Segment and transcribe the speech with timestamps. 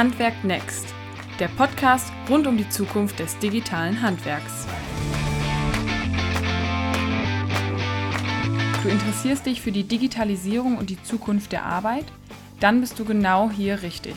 [0.00, 0.86] Handwerk Next,
[1.40, 4.66] der Podcast rund um die Zukunft des digitalen Handwerks.
[8.82, 12.06] Du interessierst dich für die Digitalisierung und die Zukunft der Arbeit?
[12.60, 14.14] Dann bist du genau hier richtig.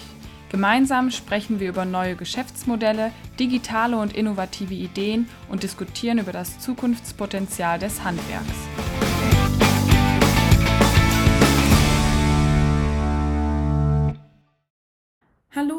[0.50, 7.78] Gemeinsam sprechen wir über neue Geschäftsmodelle, digitale und innovative Ideen und diskutieren über das Zukunftspotenzial
[7.78, 8.56] des Handwerks.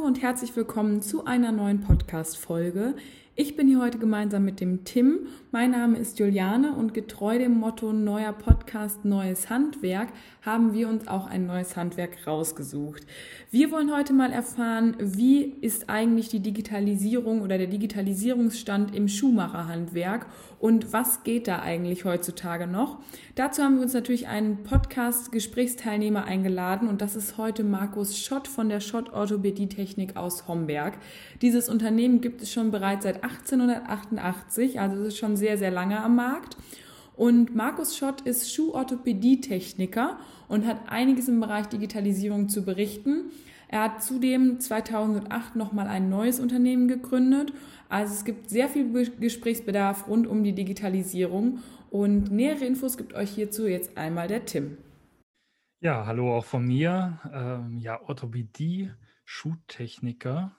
[0.04, 2.94] Und herzlich willkommen zu einer neuen Podcast-Folge.
[3.36, 5.28] Ich bin hier heute gemeinsam mit dem Tim.
[5.50, 10.08] Mein Name ist Juliane und getreu dem Motto Neuer Podcast, neues Handwerk
[10.42, 13.06] haben wir uns auch ein neues Handwerk rausgesucht.
[13.50, 20.27] Wir wollen heute mal erfahren, wie ist eigentlich die Digitalisierung oder der Digitalisierungsstand im Schuhmacherhandwerk
[20.64, 22.96] und was geht da eigentlich heutzutage noch.
[23.34, 28.70] Dazu haben wir uns natürlich einen Podcast-Gesprächsteilnehmer eingeladen und das ist heute Markus Schott von
[28.70, 30.94] der Schott Orthopädie Technik aus Homberg.
[31.42, 36.02] Dieses Unternehmen gibt es schon bereits seit 1888, also es ist schon sehr, sehr lange
[36.02, 36.56] am Markt.
[37.14, 43.27] Und Markus Schott ist Schuhorthopädie-Techniker und hat einiges im Bereich Digitalisierung zu berichten.
[43.75, 47.53] Er hat zudem 2008 nochmal ein neues Unternehmen gegründet.
[47.89, 51.58] Also es gibt sehr viel Gesprächsbedarf rund um die Digitalisierung.
[51.91, 54.78] Und nähere Infos gibt euch hierzu jetzt einmal der Tim.
[55.80, 57.19] Ja, hallo auch von mir.
[57.33, 58.92] Ähm, ja, Orthopädie,
[59.25, 60.55] Schuhtechniker.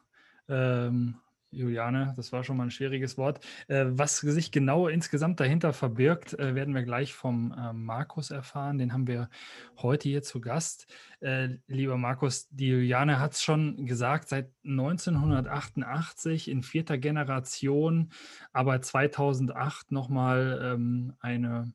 [0.49, 1.15] Ähm,
[1.55, 3.39] Juliane, das war schon mal ein schwieriges Wort.
[3.67, 8.77] Äh, was sich genau insgesamt dahinter verbirgt, äh, werden wir gleich vom ähm, Markus erfahren.
[8.77, 9.29] Den haben wir
[9.77, 10.87] heute hier zu Gast.
[11.21, 18.11] Äh, lieber Markus, die Juliane hat es schon gesagt, seit 1988 in vierter Generation,
[18.51, 21.73] aber 2008 nochmal ähm, eine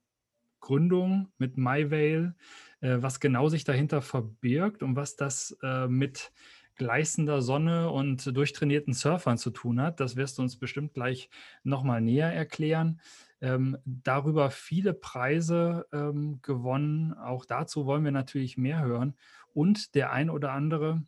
[0.61, 2.35] Gründung mit MyVale.
[2.83, 5.55] Was genau sich dahinter verbirgt und was das
[5.87, 6.33] mit
[6.81, 10.01] gleißender Sonne und durchtrainierten Surfern zu tun hat.
[10.01, 11.29] Das wirst du uns bestimmt gleich
[11.63, 13.03] nochmal näher erklären.
[13.43, 17.13] Ähm, darüber viele Preise ähm, gewonnen.
[17.13, 19.15] Auch dazu wollen wir natürlich mehr hören.
[19.53, 21.03] Und der ein oder andere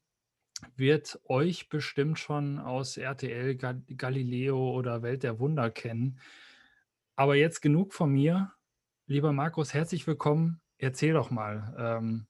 [0.76, 6.18] wird euch bestimmt schon aus RTL, Galileo oder Welt der Wunder kennen.
[7.16, 8.52] Aber jetzt genug von mir.
[9.06, 10.60] Lieber Markus, herzlich willkommen.
[10.76, 12.26] Erzähl doch mal ähm,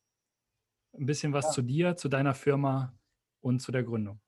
[0.96, 1.50] ein bisschen was ja.
[1.50, 2.94] zu dir, zu deiner Firma
[3.42, 4.18] und zu der Gründung.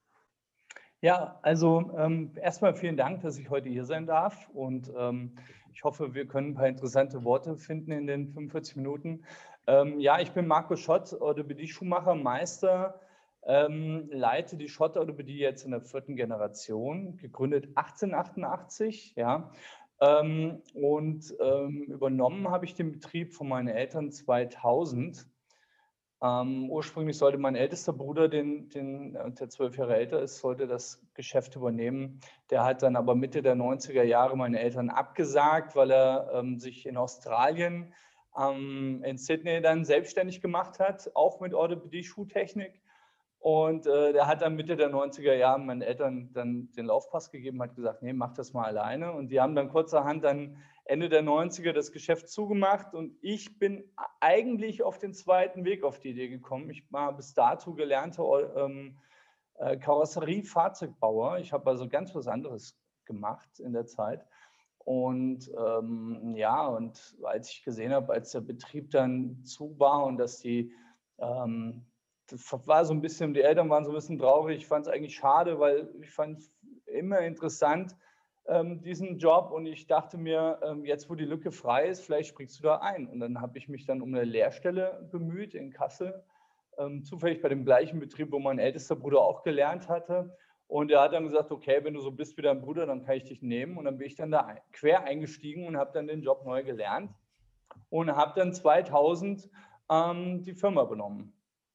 [1.00, 5.36] Ja, also ähm, erstmal vielen Dank, dass ich heute hier sein darf und ähm,
[5.72, 9.24] ich hoffe, wir können ein paar interessante Worte finden in den 45 Minuten.
[9.66, 13.00] Ähm, ja, ich bin Marco Schott, Orthopädie-Schuhmacher, Meister,
[13.42, 19.50] ähm, leite die Schott Orthopädie jetzt in der vierten Generation, gegründet 1888, ja.
[20.00, 25.26] Ähm, und ähm, übernommen habe ich den Betrieb von meinen Eltern 2000
[26.24, 30.66] ähm, ursprünglich sollte mein ältester Bruder, den, den, äh, der zwölf Jahre älter ist, sollte
[30.66, 32.18] das Geschäft übernehmen.
[32.48, 36.86] Der hat dann aber Mitte der 90er Jahre meine Eltern abgesagt, weil er ähm, sich
[36.86, 37.92] in Australien,
[38.38, 42.80] ähm, in Sydney dann selbstständig gemacht hat, auch mit Orthopädie-Schuhtechnik.
[43.38, 47.60] Und äh, der hat dann Mitte der 90er Jahre meinen Eltern dann den Laufpass gegeben,
[47.60, 49.12] hat gesagt, nee, mach das mal alleine.
[49.12, 50.56] Und die haben dann kurzerhand dann
[50.86, 53.90] Ende der 90er das Geschäft zugemacht und ich bin
[54.20, 56.68] eigentlich auf den zweiten Weg auf die Idee gekommen.
[56.68, 58.98] Ich war bis dato gelernter ähm,
[59.54, 61.38] äh, Karosserie-Fahrzeugbauer.
[61.38, 64.26] Ich habe also ganz was anderes gemacht in der Zeit.
[64.78, 70.18] Und ähm, ja, und als ich gesehen habe, als der Betrieb dann zu war und
[70.18, 70.74] dass die,
[71.18, 71.86] ähm,
[72.26, 74.58] das war so ein bisschen, die Eltern waren so ein bisschen traurig.
[74.58, 76.52] Ich fand es eigentlich schade, weil ich fand es
[76.84, 77.96] immer interessant,
[78.46, 82.30] ähm, diesen Job und ich dachte mir, ähm, jetzt wo die Lücke frei ist, vielleicht
[82.30, 83.08] springst du da ein.
[83.08, 86.22] Und dann habe ich mich dann um eine Lehrstelle bemüht in Kassel,
[86.78, 90.36] ähm, zufällig bei dem gleichen Betrieb, wo mein ältester Bruder auch gelernt hatte.
[90.66, 93.16] Und er hat dann gesagt, okay, wenn du so bist wie dein Bruder, dann kann
[93.16, 93.76] ich dich nehmen.
[93.78, 97.12] Und dann bin ich dann da quer eingestiegen und habe dann den Job neu gelernt
[97.90, 99.48] und habe dann 2000
[99.90, 101.32] ähm, die Firma übernommen.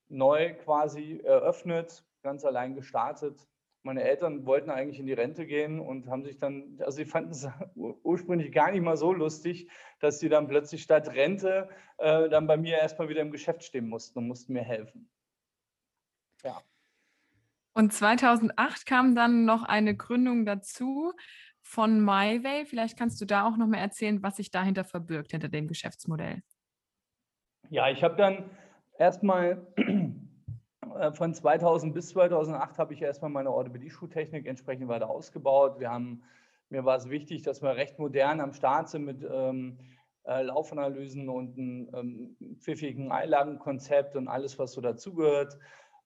[0.08, 3.48] Neu quasi eröffnet, ganz allein gestartet
[3.90, 7.32] meine Eltern wollten eigentlich in die Rente gehen und haben sich dann, also sie fanden
[7.32, 9.68] es ursprünglich gar nicht mal so lustig,
[10.00, 13.90] dass sie dann plötzlich statt Rente äh, dann bei mir erstmal wieder im Geschäft stehen
[13.90, 15.10] mussten und mussten mir helfen.
[16.44, 16.62] Ja.
[17.74, 21.14] Und 2008 kam dann noch eine Gründung dazu
[21.64, 22.68] von MyWay.
[22.68, 26.44] Vielleicht kannst du da auch noch mal erzählen, was sich dahinter verbirgt, hinter dem Geschäftsmodell.
[27.72, 28.52] Ja, ich habe dann
[29.00, 29.66] erstmal
[31.00, 35.80] äh, von 2000 bis 2008 habe ich erstmal meine Orthopädie-Schuhtechnik entsprechend weiter ausgebaut.
[35.80, 36.24] Wir haben,
[36.70, 39.78] mir war es wichtig, dass wir recht modern am Start sind mit ähm,
[40.26, 45.58] äh, Laufanalysen und einem ähm, pfiffigen Einlagenkonzept und alles, was so dazugehört.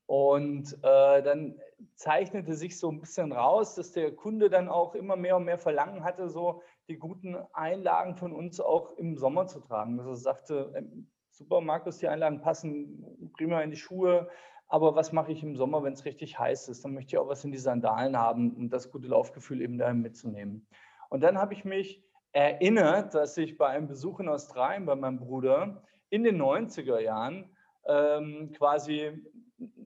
[0.05, 1.59] Und äh, dann
[1.95, 5.57] zeichnete sich so ein bisschen raus, dass der Kunde dann auch immer mehr und mehr
[5.57, 9.99] Verlangen hatte, so die guten Einlagen von uns auch im Sommer zu tragen.
[9.99, 14.29] Also sagte, ähm, super, Markus, die Einlagen passen prima in die Schuhe,
[14.67, 16.83] aber was mache ich im Sommer, wenn es richtig heiß ist?
[16.83, 20.01] Dann möchte ich auch was in die Sandalen haben, um das gute Laufgefühl eben dahin
[20.01, 20.67] mitzunehmen.
[21.09, 25.19] Und dann habe ich mich erinnert, dass ich bei einem Besuch in Australien bei meinem
[25.19, 27.55] Bruder in den 90er Jahren
[27.85, 29.21] ähm, quasi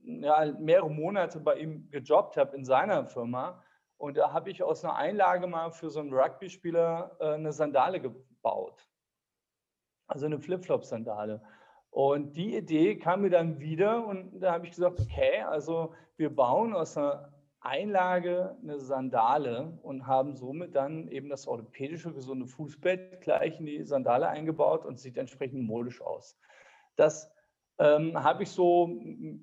[0.04, 3.64] ja, mehrere Monate bei ihm gejobbt habe in seiner Firma.
[3.98, 8.00] Und da habe ich aus einer Einlage mal für so einen Rugby-Spieler äh, eine Sandale
[8.00, 8.88] gebaut.
[10.08, 11.42] Also eine Flipflop-Sandale.
[11.98, 16.30] Und die Idee kam mir dann wieder und da habe ich gesagt, okay, also wir
[16.30, 23.22] bauen aus einer Einlage eine Sandale und haben somit dann eben das orthopädische gesunde Fußbett
[23.22, 26.38] gleich in die Sandale eingebaut und sieht entsprechend modisch aus.
[26.98, 27.32] Das
[27.80, 28.96] ähm, habe ich so,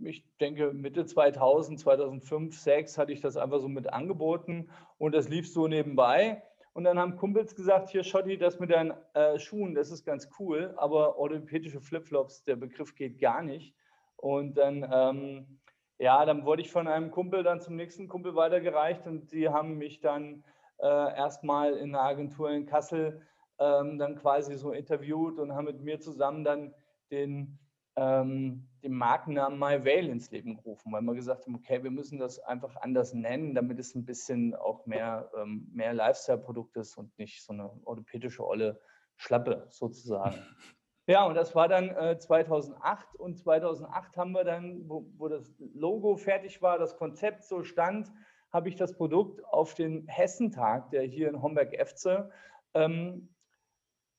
[0.04, 5.28] ich denke Mitte 2000, 2005, 2006 hatte ich das einfach so mit angeboten und das
[5.28, 6.40] lief so nebenbei.
[6.74, 10.28] Und dann haben Kumpels gesagt, hier Schotti, das mit deinen äh, Schuhen, das ist ganz
[10.38, 13.76] cool, aber orthopädische Flipflops, der Begriff geht gar nicht.
[14.16, 15.60] Und dann, ähm,
[15.98, 19.78] ja, dann wurde ich von einem Kumpel dann zum nächsten Kumpel weitergereicht und die haben
[19.78, 20.42] mich dann
[20.78, 23.22] äh, erstmal in einer Agentur in Kassel
[23.60, 26.74] ähm, dann quasi so interviewt und haben mit mir zusammen dann
[27.12, 27.56] den
[27.96, 32.38] ähm, den Markennamen MyVale ins Leben gerufen, weil wir gesagt haben, okay, wir müssen das
[32.40, 37.42] einfach anders nennen, damit es ein bisschen auch mehr, ähm, mehr Lifestyle-Produkt ist und nicht
[37.42, 38.80] so eine orthopädische olle
[39.16, 40.36] Schlappe sozusagen.
[41.06, 45.54] Ja, und das war dann äh, 2008 und 2008 haben wir dann, wo, wo das
[45.74, 48.10] Logo fertig war, das Konzept so stand,
[48.50, 52.30] habe ich das Produkt auf den Hessentag, der hier in Homberg-Efze
[52.72, 53.28] ähm,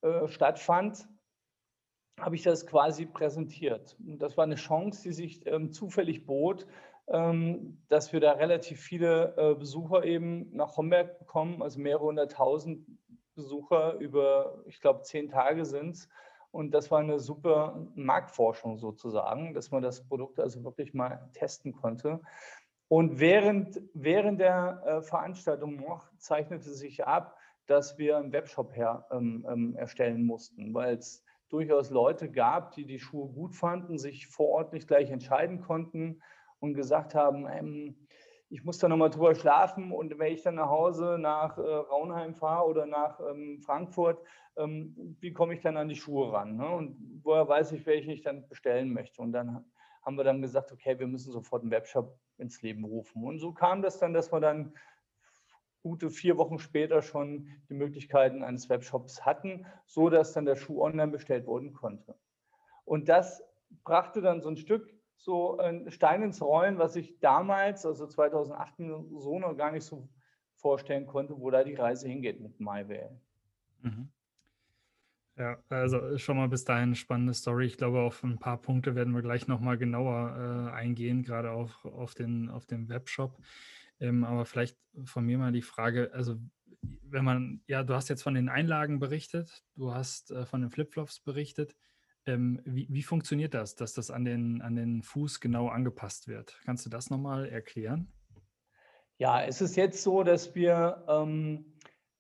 [0.02, 1.08] äh, stattfand,
[2.20, 3.98] habe ich das quasi präsentiert.
[4.06, 6.66] Und das war eine Chance, die sich ähm, zufällig bot,
[7.08, 12.88] ähm, dass wir da relativ viele äh, Besucher eben nach Homberg bekommen, also mehrere hunderttausend
[13.36, 16.10] Besucher über, ich glaube, zehn Tage sind es.
[16.52, 21.74] Und das war eine super Marktforschung sozusagen, dass man das Produkt also wirklich mal testen
[21.74, 22.22] konnte.
[22.88, 29.06] Und während, während der äh, Veranstaltung noch zeichnete sich ab, dass wir einen Webshop her,
[29.12, 31.25] ähm, ähm erstellen mussten, weil es
[31.56, 36.22] durchaus Leute gab, die die Schuhe gut fanden, sich vor Ort nicht gleich entscheiden konnten
[36.60, 37.96] und gesagt haben, ähm,
[38.50, 42.36] ich muss da nochmal drüber schlafen und wenn ich dann nach Hause nach äh, Raunheim
[42.36, 44.22] fahre oder nach ähm, Frankfurt,
[44.58, 46.58] ähm, wie komme ich dann an die Schuhe ran?
[46.58, 46.70] Ne?
[46.70, 49.22] Und woher weiß ich, welche ich dann bestellen möchte?
[49.22, 49.66] Und dann
[50.04, 53.24] haben wir dann gesagt, okay, wir müssen sofort einen Webshop ins Leben rufen.
[53.24, 54.74] Und so kam das dann, dass wir dann
[55.86, 60.82] gute vier Wochen später schon die Möglichkeiten eines Webshops hatten, so dass dann der Schuh
[60.82, 62.16] online bestellt werden konnte.
[62.86, 63.44] Und das
[63.84, 68.74] brachte dann so ein Stück so ein Stein ins Rollen, was ich damals, also 2008,
[69.12, 70.10] so noch gar nicht so
[70.56, 73.22] vorstellen konnte, wo da die Reise hingeht mit MyVale.
[73.84, 74.10] Mhm.
[75.38, 77.66] Ja, also schon mal bis dahin eine spannende Story.
[77.66, 81.86] Ich glaube, auf ein paar Punkte werden wir gleich nochmal genauer äh, eingehen, gerade auf,
[81.86, 83.38] auf, den, auf den Webshop.
[84.00, 86.38] Ähm, aber vielleicht von mir mal die Frage, also
[86.82, 90.70] wenn man, ja, du hast jetzt von den Einlagen berichtet, du hast äh, von den
[90.70, 91.76] Flipflops berichtet.
[92.26, 96.60] Ähm, wie, wie funktioniert das, dass das an den, an den Fuß genau angepasst wird?
[96.66, 98.12] Kannst du das nochmal erklären?
[99.18, 101.66] Ja, es ist jetzt so, dass wir ähm,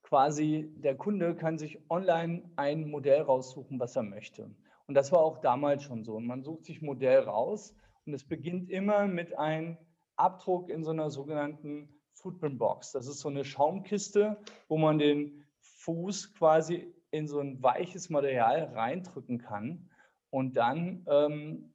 [0.03, 4.49] quasi, der Kunde kann sich online ein Modell raussuchen, was er möchte.
[4.87, 6.15] Und das war auch damals schon so.
[6.15, 9.77] Und man sucht sich Modell raus und es beginnt immer mit einem
[10.17, 12.91] Abdruck in so einer sogenannten Footprint Box.
[12.91, 18.63] Das ist so eine Schaumkiste, wo man den Fuß quasi in so ein weiches Material
[18.73, 19.89] reindrücken kann.
[20.29, 21.73] Und dann ähm,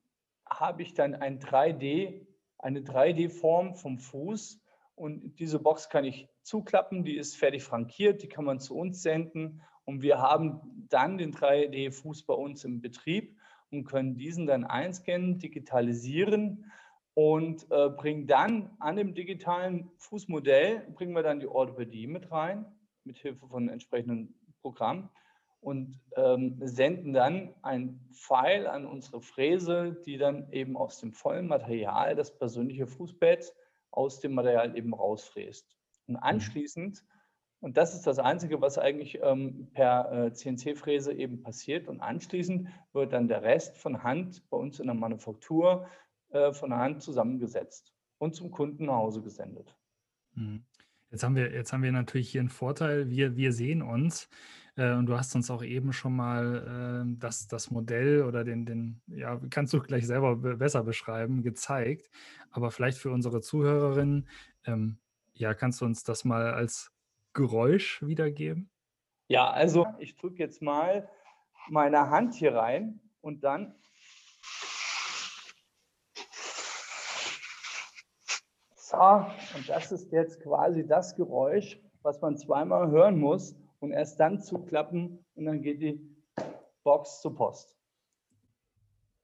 [0.48, 2.26] habe ich dann ein 3D,
[2.58, 4.60] eine 3D-Form vom Fuß.
[4.96, 9.02] Und diese Box kann ich zuklappen, die ist fertig frankiert, die kann man zu uns
[9.02, 9.62] senden.
[9.84, 13.38] Und wir haben dann den 3D-Fuß bei uns im Betrieb
[13.70, 16.70] und können diesen dann einscannen, digitalisieren
[17.22, 22.64] und äh, bringen dann an dem digitalen Fußmodell, bringen wir dann die Orthopädie mit rein,
[23.04, 25.10] mit Hilfe von entsprechenden Programmen
[25.60, 31.46] und ähm, senden dann ein Pfeil an unsere Fräse, die dann eben aus dem vollen
[31.46, 33.54] Material das persönliche Fußbett
[33.90, 35.76] aus dem Material eben rausfräst.
[36.06, 36.22] Und mhm.
[36.22, 37.04] anschließend,
[37.60, 42.70] und das ist das Einzige, was eigentlich ähm, per äh, CNC-Fräse eben passiert, und anschließend
[42.94, 45.86] wird dann der Rest von Hand bei uns in der Manufaktur
[46.30, 49.76] äh, von der Hand zusammengesetzt und zum Kunden nach Hause gesendet.
[50.34, 50.64] Mhm.
[51.10, 53.10] Jetzt haben wir, jetzt haben wir natürlich hier einen Vorteil.
[53.10, 54.28] Wir, wir sehen uns.
[54.76, 58.64] Äh, und du hast uns auch eben schon mal äh, das, das Modell oder den,
[58.64, 62.08] den, ja, kannst du gleich selber besser beschreiben, gezeigt.
[62.50, 64.28] Aber vielleicht für unsere Zuhörerinnen,
[64.66, 64.98] ähm,
[65.34, 66.92] ja, kannst du uns das mal als
[67.32, 68.70] Geräusch wiedergeben?
[69.28, 71.08] Ja, also ich drücke jetzt mal
[71.68, 73.74] meine Hand hier rein und dann
[79.00, 79.06] So,
[79.56, 84.42] und das ist jetzt quasi das Geräusch, was man zweimal hören muss und erst dann
[84.42, 85.98] zuklappen und dann geht die
[86.84, 87.74] Box zur Post.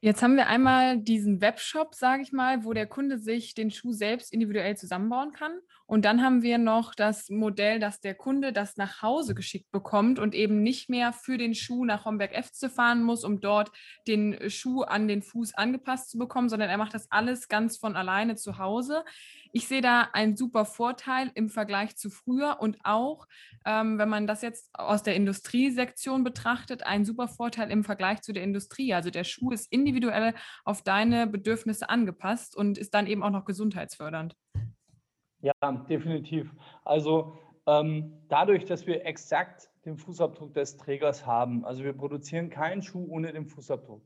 [0.00, 3.92] Jetzt haben wir einmal diesen Webshop, sage ich mal, wo der Kunde sich den Schuh
[3.92, 5.58] selbst individuell zusammenbauen kann.
[5.86, 10.18] Und dann haben wir noch das Modell, dass der Kunde das nach Hause geschickt bekommt
[10.18, 13.72] und eben nicht mehr für den Schuh nach Homberg F zu fahren muss, um dort
[14.06, 17.96] den Schuh an den Fuß angepasst zu bekommen, sondern er macht das alles ganz von
[17.96, 19.04] alleine zu Hause.
[19.56, 23.26] Ich sehe da einen super Vorteil im Vergleich zu früher und auch,
[23.64, 28.34] ähm, wenn man das jetzt aus der Industriesektion betrachtet, einen super Vorteil im Vergleich zu
[28.34, 28.92] der Industrie.
[28.92, 30.34] Also der Schuh ist individuell
[30.66, 34.36] auf deine Bedürfnisse angepasst und ist dann eben auch noch gesundheitsfördernd.
[35.40, 35.54] Ja,
[35.88, 36.52] definitiv.
[36.84, 42.82] Also ähm, dadurch, dass wir exakt den Fußabdruck des Trägers haben, also wir produzieren keinen
[42.82, 44.02] Schuh ohne den Fußabdruck.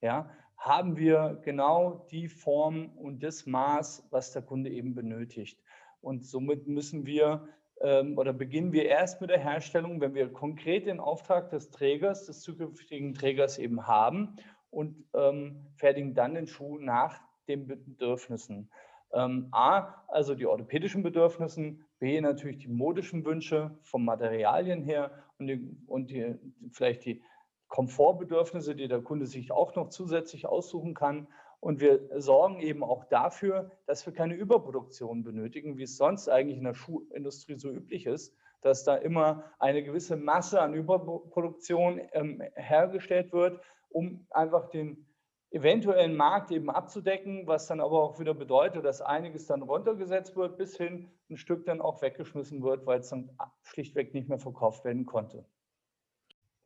[0.00, 0.30] Ja,
[0.64, 5.62] haben wir genau die Form und das Maß, was der Kunde eben benötigt.
[6.00, 7.46] Und somit müssen wir
[7.82, 12.24] ähm, oder beginnen wir erst mit der Herstellung, wenn wir konkret den Auftrag des Trägers,
[12.24, 14.36] des zukünftigen Trägers eben haben
[14.70, 18.70] und ähm, fertigen dann den Schuh nach den Bedürfnissen.
[19.12, 25.46] Ähm, A, also die orthopädischen Bedürfnissen, B, natürlich die modischen Wünsche vom Materialien her und,
[25.48, 26.36] die, und die,
[26.72, 27.22] vielleicht die
[27.68, 31.28] Komfortbedürfnisse, die der Kunde sich auch noch zusätzlich aussuchen kann.
[31.60, 36.58] Und wir sorgen eben auch dafür, dass wir keine Überproduktion benötigen, wie es sonst eigentlich
[36.58, 42.42] in der Schuhindustrie so üblich ist, dass da immer eine gewisse Masse an Überproduktion ähm,
[42.54, 45.06] hergestellt wird, um einfach den
[45.54, 50.58] eventuellen Markt eben abzudecken, was dann aber auch wieder bedeutet, dass einiges dann runtergesetzt wird,
[50.58, 53.30] bis hin ein Stück dann auch weggeschmissen wird, weil es dann
[53.62, 55.46] schlichtweg nicht mehr verkauft werden konnte.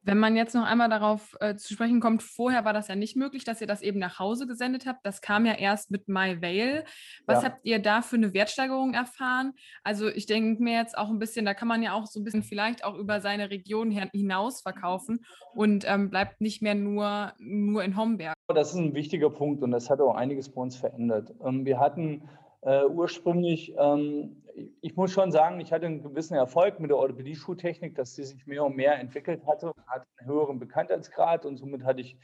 [0.03, 3.17] Wenn man jetzt noch einmal darauf äh, zu sprechen kommt, vorher war das ja nicht
[3.17, 5.05] möglich, dass ihr das eben nach Hause gesendet habt.
[5.05, 6.85] Das kam ja erst mit MyVale.
[7.27, 7.51] Was ja.
[7.51, 9.53] habt ihr da für eine Wertsteigerung erfahren?
[9.83, 12.25] Also ich denke mir jetzt auch ein bisschen, da kann man ja auch so ein
[12.25, 15.25] bisschen vielleicht auch über seine Region hinaus verkaufen
[15.55, 18.35] und ähm, bleibt nicht mehr nur, nur in Homberg.
[18.49, 21.35] Das ist ein wichtiger Punkt und das hat auch einiges bei uns verändert.
[21.45, 22.23] Ähm, wir hatten
[22.63, 24.43] äh, ursprünglich, ähm,
[24.81, 28.47] ich muss schon sagen, ich hatte einen gewissen Erfolg mit der Orthopädie-Schuhtechnik, dass sie sich
[28.47, 32.19] mehr und mehr entwickelt hatte, hatte einen höheren Bekanntheitsgrad und somit hatte ich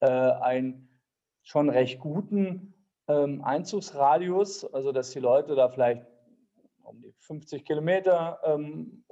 [0.00, 0.88] äh, einen
[1.42, 2.74] schon recht guten
[3.08, 6.06] ähm, Einzugsradius, also dass die Leute da vielleicht
[6.82, 9.04] um die 50 Kilometer, ähm,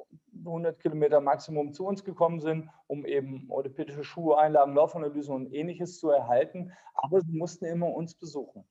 [0.44, 5.98] 100 Kilometer Maximum zu uns gekommen sind, um eben orthopädische Schuhe, Einlagen, Laufanalysen und ähnliches
[5.98, 6.72] zu erhalten.
[6.94, 8.64] Aber sie mussten immer uns besuchen.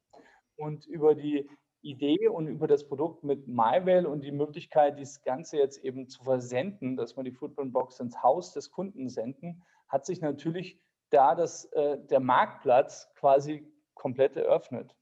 [0.56, 1.50] Und über die
[1.84, 6.24] Idee und über das Produkt mit MyWell und die Möglichkeit, das Ganze jetzt eben zu
[6.24, 11.66] versenden, dass man die Footprint-Box ins Haus des Kunden senden, hat sich natürlich da das,
[11.74, 14.96] äh, der Marktplatz quasi komplett eröffnet.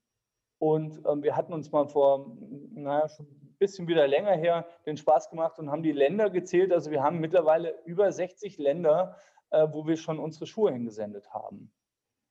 [0.58, 2.36] Und ähm, wir hatten uns mal vor,
[2.72, 6.72] naja, schon ein bisschen wieder länger her den Spaß gemacht und haben die Länder gezählt.
[6.72, 9.16] Also wir haben mittlerweile über 60 Länder,
[9.50, 11.72] äh, wo wir schon unsere Schuhe hingesendet haben.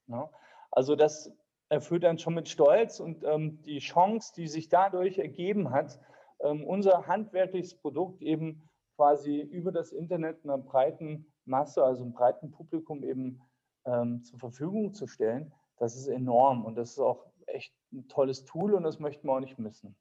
[0.06, 0.30] Ja?
[0.70, 1.30] Also das
[1.72, 5.98] erfüllt dann schon mit Stolz und ähm, die Chance, die sich dadurch ergeben hat,
[6.40, 12.50] ähm, unser handwerkliches Produkt eben quasi über das Internet einer breiten Masse, also einem breiten
[12.50, 13.40] Publikum eben
[13.86, 18.44] ähm, zur Verfügung zu stellen, das ist enorm und das ist auch echt ein tolles
[18.44, 19.96] Tool und das möchten wir auch nicht missen.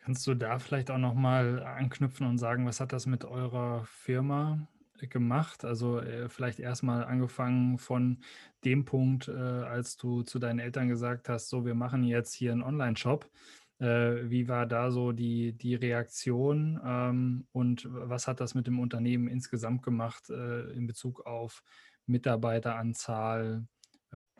[0.00, 4.66] Kannst du da vielleicht auch nochmal anknüpfen und sagen, was hat das mit eurer Firma
[5.06, 5.64] gemacht?
[5.64, 8.18] Also äh, vielleicht erstmal angefangen von
[8.64, 12.52] dem Punkt, äh, als du zu deinen Eltern gesagt hast, so wir machen jetzt hier
[12.52, 13.30] einen Online-Shop.
[13.78, 18.80] Äh, wie war da so die, die Reaktion ähm, und was hat das mit dem
[18.80, 21.62] Unternehmen insgesamt gemacht äh, in Bezug auf
[22.06, 23.64] Mitarbeiteranzahl?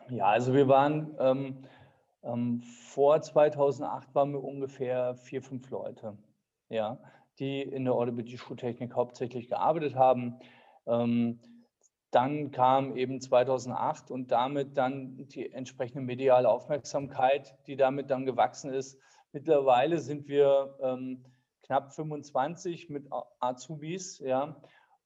[0.09, 1.63] Ja, also wir waren ähm,
[2.23, 6.17] ähm, vor 2008 waren wir ungefähr vier, fünf Leute.
[6.69, 6.99] Ja,
[7.39, 10.39] die in der Orthopädie-Schuhtechnik hauptsächlich gearbeitet haben.
[10.85, 11.39] Ähm,
[12.11, 18.73] dann kam eben 2008 und damit dann die entsprechende mediale Aufmerksamkeit, die damit dann gewachsen
[18.73, 18.99] ist.
[19.31, 21.23] Mittlerweile sind wir ähm,
[21.63, 23.07] knapp 25 mit
[23.39, 24.59] Azubis, ja,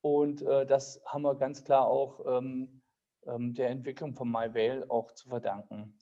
[0.03, 2.81] und äh, das haben wir ganz klar auch ähm,
[3.25, 5.97] ähm der Entwicklung von MyVale auch zu verdanken.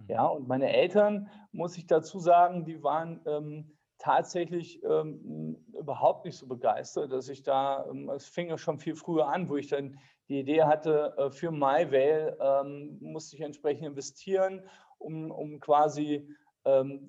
[0.00, 0.06] Mhm.
[0.08, 6.36] Ja, und meine Eltern, muss ich dazu sagen, die waren ähm, tatsächlich ähm, überhaupt nicht
[6.36, 9.68] so begeistert, dass ich da, ähm, es fing ja schon viel früher an, wo ich
[9.68, 9.98] dann
[10.28, 14.62] die Idee hatte, äh, für MyVale ähm, musste ich entsprechend investieren,
[14.98, 16.28] um, um quasi
[16.64, 17.00] ähm,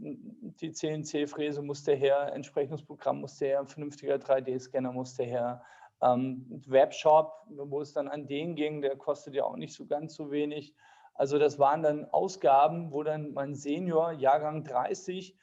[0.62, 5.64] die CNC-Fräse musste her, entsprechendes Programm musste her, ein vernünftiger 3D-Scanner musste her,
[6.02, 10.14] ähm, Webshop, wo es dann an den ging, der kostet ja auch nicht so ganz
[10.14, 10.76] so wenig.
[11.16, 15.36] Also das waren dann Ausgaben, wo dann mein Senior, Jahrgang 30,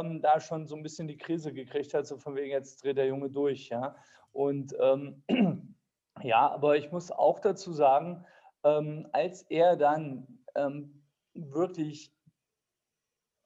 [0.00, 2.96] ähm, da schon so ein bisschen die Krise gekriegt hat, so von wegen, jetzt dreht
[2.96, 3.68] der Junge durch.
[3.68, 3.96] Ja?
[4.32, 5.22] Und ähm,
[6.22, 8.24] ja, aber ich muss auch dazu sagen,
[8.64, 11.02] ähm, als er dann ähm,
[11.34, 12.12] wirklich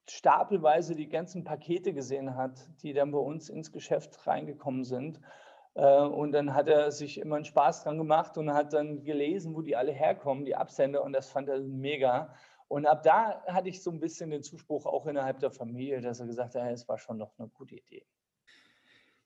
[0.08, 5.20] stapelweise die ganzen Pakete gesehen hat, die dann bei uns ins Geschäft reingekommen sind,
[5.76, 9.54] äh, und dann hat er sich immer einen Spaß dran gemacht und hat dann gelesen,
[9.54, 12.34] wo die alle herkommen, die Absender, und das fand er mega.
[12.68, 16.20] Und ab da hatte ich so ein bisschen den Zuspruch auch innerhalb der Familie, dass
[16.20, 18.04] er gesagt hat, es war schon noch eine gute Idee.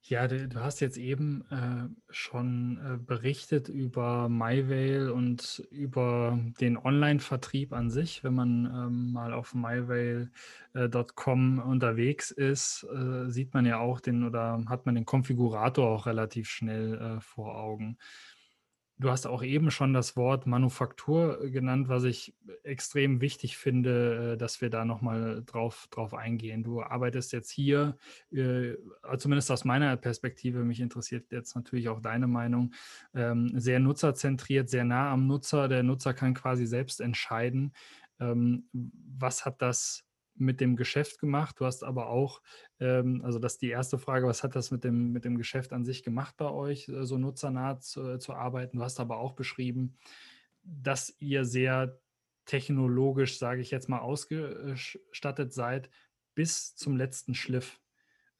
[0.02, 7.74] Ja, du, hast jetzt eben äh, schon äh, berichtet über MyVale und über den Online-Vertrieb
[7.74, 8.24] an sich.
[8.24, 10.28] Wenn man ähm, mal auf myvale.com
[11.58, 12.86] äh, unterwegs ist,
[13.26, 17.98] sieht man ja auch den oder hat man den Konfigurator auch relativ schnell vor Augen.
[19.00, 24.34] Du hast auch eben schon das Wort Manufaktur äh, genannt, was ich extrem wichtig finde,
[24.34, 26.62] äh, dass wir da nochmal drauf, drauf eingehen.
[26.62, 27.96] Du arbeitest jetzt hier,
[28.30, 28.74] äh,
[29.16, 32.74] zumindest aus meiner Perspektive, mich interessiert jetzt natürlich auch deine Meinung,
[33.14, 35.68] ähm, sehr nutzerzentriert, sehr nah am Nutzer.
[35.68, 37.72] Der Nutzer kann quasi selbst entscheiden,
[38.20, 40.04] ähm, was hat das
[40.40, 41.60] mit dem Geschäft gemacht.
[41.60, 42.42] Du hast aber auch,
[42.78, 45.72] ähm, also das ist die erste Frage, was hat das mit dem, mit dem Geschäft
[45.72, 48.78] an sich gemacht bei euch, äh, so nutzernah zu, zu arbeiten?
[48.78, 49.96] Du hast aber auch beschrieben,
[50.62, 52.00] dass ihr sehr
[52.46, 55.90] technologisch, sage ich jetzt mal, ausgestattet seid
[56.34, 57.80] bis zum letzten Schliff.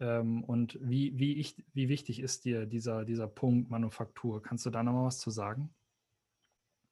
[0.01, 4.43] Ähm, und wie, wie, ich, wie wichtig ist dir dieser, dieser Punkt Manufaktur?
[4.43, 5.75] Kannst du da nochmal was zu sagen?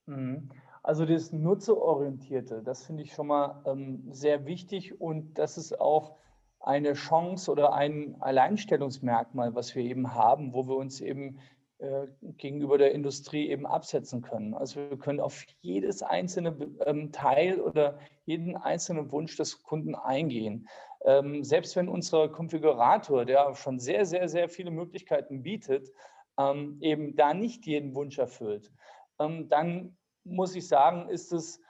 [0.07, 0.51] Mhm.
[0.89, 6.17] Also das Nutzerorientierte, das finde ich schon mal ähm, sehr wichtig und das ist auch
[6.61, 11.41] eine Chance oder ein Alleinstellungsmerkmal, was wir eben haben, wo wir uns eben
[11.77, 12.07] äh,
[12.39, 14.55] gegenüber der Industrie eben absetzen können.
[14.55, 20.71] Also wir können auf jedes einzelne ähm, Teil oder jeden einzelnen Wunsch des Kunden eingehen.
[21.05, 25.91] Ähm, selbst wenn unser Konfigurator, der schon sehr, sehr, sehr viele Möglichkeiten bietet,
[26.39, 28.73] ähm, eben da nicht jeden Wunsch erfüllt,
[29.19, 29.98] ähm, dann
[30.29, 31.61] muss ich sagen, ist es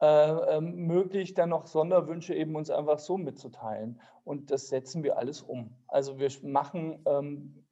[0.00, 4.00] äh, ähm, möglich, dann noch Sonderwünsche eben uns einfach so mitzuteilen.
[4.24, 5.76] Und das setzen wir alles um.
[5.86, 7.64] Also wir machen ähm,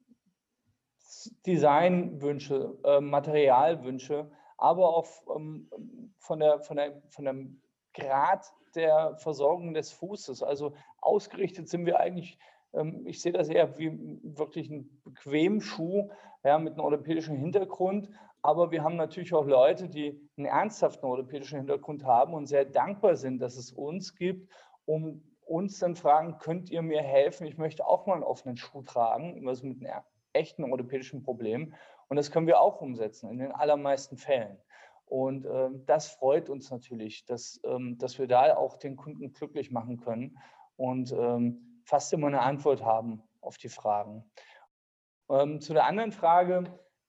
[1.47, 5.69] Designwünsche, äh, Materialwünsche, aber auch ähm,
[6.19, 7.63] von, der, von, der, von dem
[7.95, 10.43] Grad der Versorgung des Fußes.
[10.43, 12.39] Also ausgerichtet sind wir eigentlich,
[13.05, 16.11] ich sehe das eher wie wirklich ein bequem Schuh
[16.45, 18.11] ja, mit einem orthopädischen Hintergrund
[18.43, 23.17] aber wir haben natürlich auch Leute, die einen ernsthaften orthopädischen Hintergrund haben und sehr dankbar
[23.17, 24.51] sind, dass es uns gibt,
[24.87, 27.47] um uns dann fragen, könnt ihr mir helfen?
[27.47, 30.03] Ich möchte auch mal einen offenen Schuh tragen, also mit einem
[30.33, 31.75] echten orthopädischen Problem.
[32.09, 34.59] Und das können wir auch umsetzen, in den allermeisten Fällen.
[35.07, 39.71] Und äh, das freut uns natürlich, dass, ähm, dass wir da auch den Kunden glücklich
[39.73, 40.39] machen können
[40.77, 44.25] und ähm, fast immer eine Antwort haben auf die Fragen.
[45.29, 46.65] Ähm, zu der anderen Frage,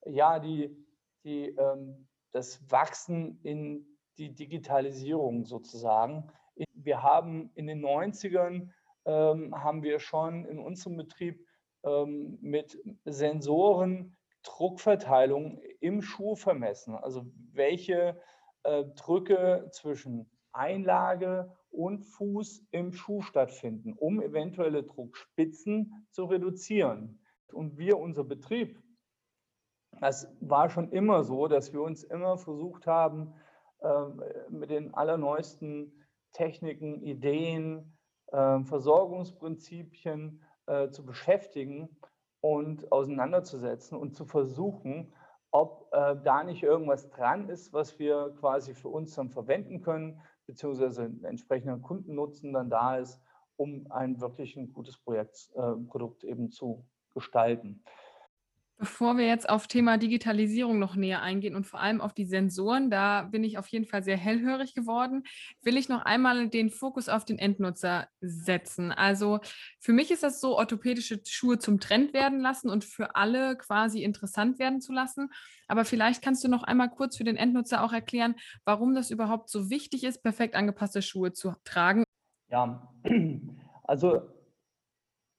[0.06, 0.76] ja, die,
[1.24, 3.86] die, ähm, das Wachsen in
[4.18, 6.32] die Digitalisierung sozusagen.
[6.74, 8.72] Wir haben in den 90ern
[9.06, 11.46] ähm, haben wir schon in unserem Betrieb
[11.84, 16.96] ähm, mit Sensoren Druckverteilung im Schuh vermessen.
[16.96, 18.20] Also welche
[18.64, 27.20] äh, Drücke zwischen Einlage und Fuß im Schuh stattfinden, um eventuelle Druckspitzen zu reduzieren.
[27.54, 28.82] Und wir, unser Betrieb,
[30.00, 33.34] das war schon immer so, dass wir uns immer versucht haben,
[33.82, 35.92] ähm, mit den allerneuesten
[36.34, 37.98] Techniken, Ideen,
[38.32, 41.90] ähm, Versorgungsprinzipien äh, zu beschäftigen
[42.42, 45.14] und auseinanderzusetzen und zu versuchen,
[45.52, 50.22] ob äh, da nicht irgendwas dran ist, was wir quasi für uns dann verwenden können,
[50.52, 53.22] beziehungsweise einen entsprechenden Kundennutzen dann da ist,
[53.56, 57.84] um ein wirklich ein gutes Projekt, äh, Produkt eben zu gestalten.
[58.82, 62.90] Bevor wir jetzt auf Thema Digitalisierung noch näher eingehen und vor allem auf die Sensoren,
[62.90, 65.22] da bin ich auf jeden Fall sehr hellhörig geworden,
[65.62, 68.92] will ich noch einmal den Fokus auf den Endnutzer setzen.
[68.92, 69.40] Also
[69.80, 74.02] für mich ist das so, orthopädische Schuhe zum Trend werden lassen und für alle quasi
[74.02, 75.30] interessant werden zu lassen.
[75.68, 78.34] Aber vielleicht kannst du noch einmal kurz für den Endnutzer auch erklären,
[78.66, 82.04] warum das überhaupt so wichtig ist, perfekt angepasste Schuhe zu tragen.
[82.50, 82.92] Ja,
[83.84, 84.22] also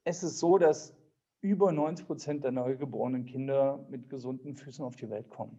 [0.04, 0.94] es ist so, dass
[1.42, 5.58] über 90 Prozent der neugeborenen Kinder mit gesunden Füßen auf die Welt kommen.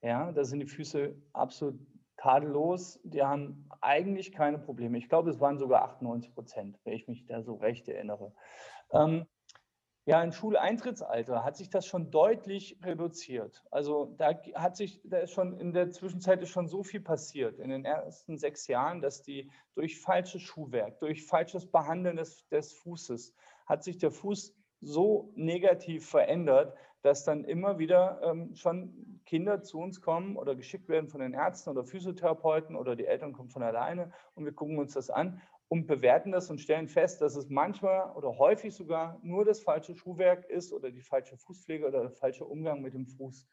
[0.00, 1.78] Ja, da sind die Füße absolut
[2.16, 3.00] tadellos.
[3.02, 4.98] Die haben eigentlich keine Probleme.
[4.98, 8.32] Ich glaube, es waren sogar 98 Prozent, wenn ich mich da so recht erinnere.
[8.92, 9.26] Ähm,
[10.08, 13.64] ja, im Schuleintrittsalter hat sich das schon deutlich reduziert.
[13.72, 17.58] Also da hat sich, da ist schon in der Zwischenzeit ist schon so viel passiert
[17.58, 22.72] in den ersten sechs Jahren, dass die durch falsches Schuhwerk, durch falsches Behandeln des, des
[22.74, 23.34] Fußes,
[23.66, 29.78] hat sich der Fuß so negativ verändert, dass dann immer wieder ähm, schon Kinder zu
[29.78, 33.62] uns kommen oder geschickt werden von den Ärzten oder Physiotherapeuten oder die Eltern kommen von
[33.62, 37.48] alleine und wir gucken uns das an und bewerten das und stellen fest, dass es
[37.48, 42.12] manchmal oder häufig sogar nur das falsche Schuhwerk ist oder die falsche Fußpflege oder der
[42.12, 43.46] falsche Umgang mit dem Fuß.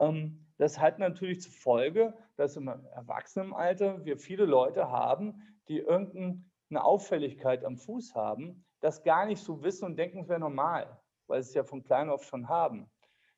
[0.00, 6.84] Ähm, das hat natürlich zur Folge, dass im Erwachsenenalter wir viele Leute haben, die irgendeine
[6.84, 11.42] Auffälligkeit am Fuß haben, das gar nicht so wissen und denken, es wäre normal, weil
[11.42, 12.90] sie es ja von klein auf schon haben.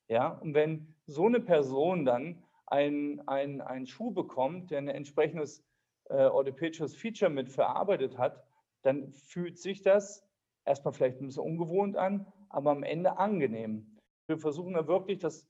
[0.09, 5.65] Ja, und wenn so eine Person dann einen, einen, einen Schuh bekommt, der ein entsprechendes
[6.07, 8.45] äh, orthopädisches Feature mit verarbeitet hat,
[8.83, 10.29] dann fühlt sich das
[10.65, 13.97] erstmal vielleicht ein bisschen ungewohnt an, aber am Ende angenehm.
[14.27, 15.47] Wir versuchen da wirklich das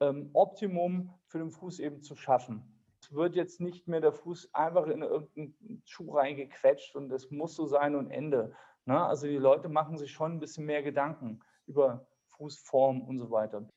[0.00, 2.62] ähm, Optimum für den Fuß eben zu schaffen.
[2.98, 7.54] Es wird jetzt nicht mehr der Fuß einfach in irgendeinen Schuh reingequetscht und es muss
[7.54, 8.54] so sein und Ende,
[8.86, 9.00] Ne?
[9.00, 13.68] Also die Leute machen sich schon ein bisschen mehr Gedanken über Fußform und so weiter.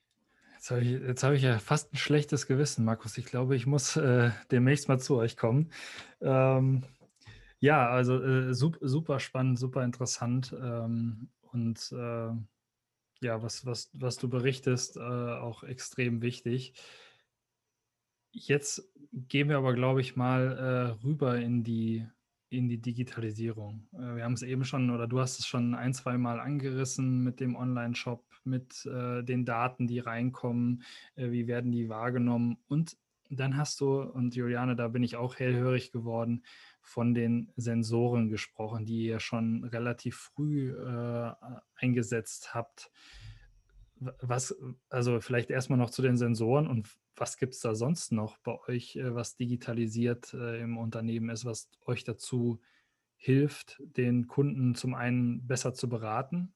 [0.55, 3.17] Jetzt habe ich, hab ich, ja fast ein schlechtes Gewissen, Markus.
[3.17, 5.71] Ich glaube, ich muss äh, demnächst mal zu euch kommen.
[6.19, 6.83] Ähm,
[7.59, 12.31] ja, also äh, super, super, spannend, super interessant ähm, und äh,
[13.21, 16.73] ja, was, was, was du berichtest, äh, auch extrem wichtig.
[18.31, 22.07] Jetzt gehen wir aber, glaube ich, mal äh, rüber in die
[22.49, 23.87] in die Digitalisierung.
[23.93, 27.23] Äh, wir haben es eben schon, oder du hast es schon ein, zwei Mal angerissen
[27.23, 30.83] mit dem Online-Shop, mit äh, den Daten, die reinkommen,
[31.15, 32.57] äh, wie werden die wahrgenommen.
[32.67, 32.97] Und
[33.29, 36.43] dann hast du, und Juliane, da bin ich auch hellhörig geworden,
[36.81, 41.33] von den Sensoren gesprochen, die ihr schon relativ früh äh,
[41.75, 42.89] eingesetzt habt.
[44.21, 44.55] Was,
[44.89, 46.87] also vielleicht erstmal noch zu den Sensoren und
[47.19, 51.45] was gibt es da sonst noch bei euch, äh, was digitalisiert äh, im Unternehmen ist,
[51.45, 52.61] was euch dazu
[53.17, 56.53] hilft, den Kunden zum einen besser zu beraten,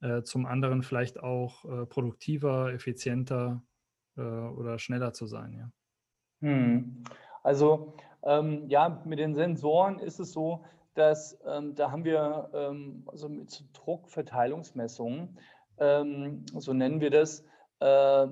[0.00, 3.62] äh, zum anderen vielleicht auch produktiver, effizienter
[4.16, 5.52] oder schneller zu sein?
[5.52, 5.70] Ja?
[6.40, 7.04] Hm.
[7.44, 13.04] Also ähm, ja, mit den Sensoren ist es so, dass ähm, da haben wir ähm,
[13.06, 15.38] also mit Druckverteilungsmessungen,
[15.78, 17.44] ähm, so nennen wir das,
[17.78, 18.26] äh,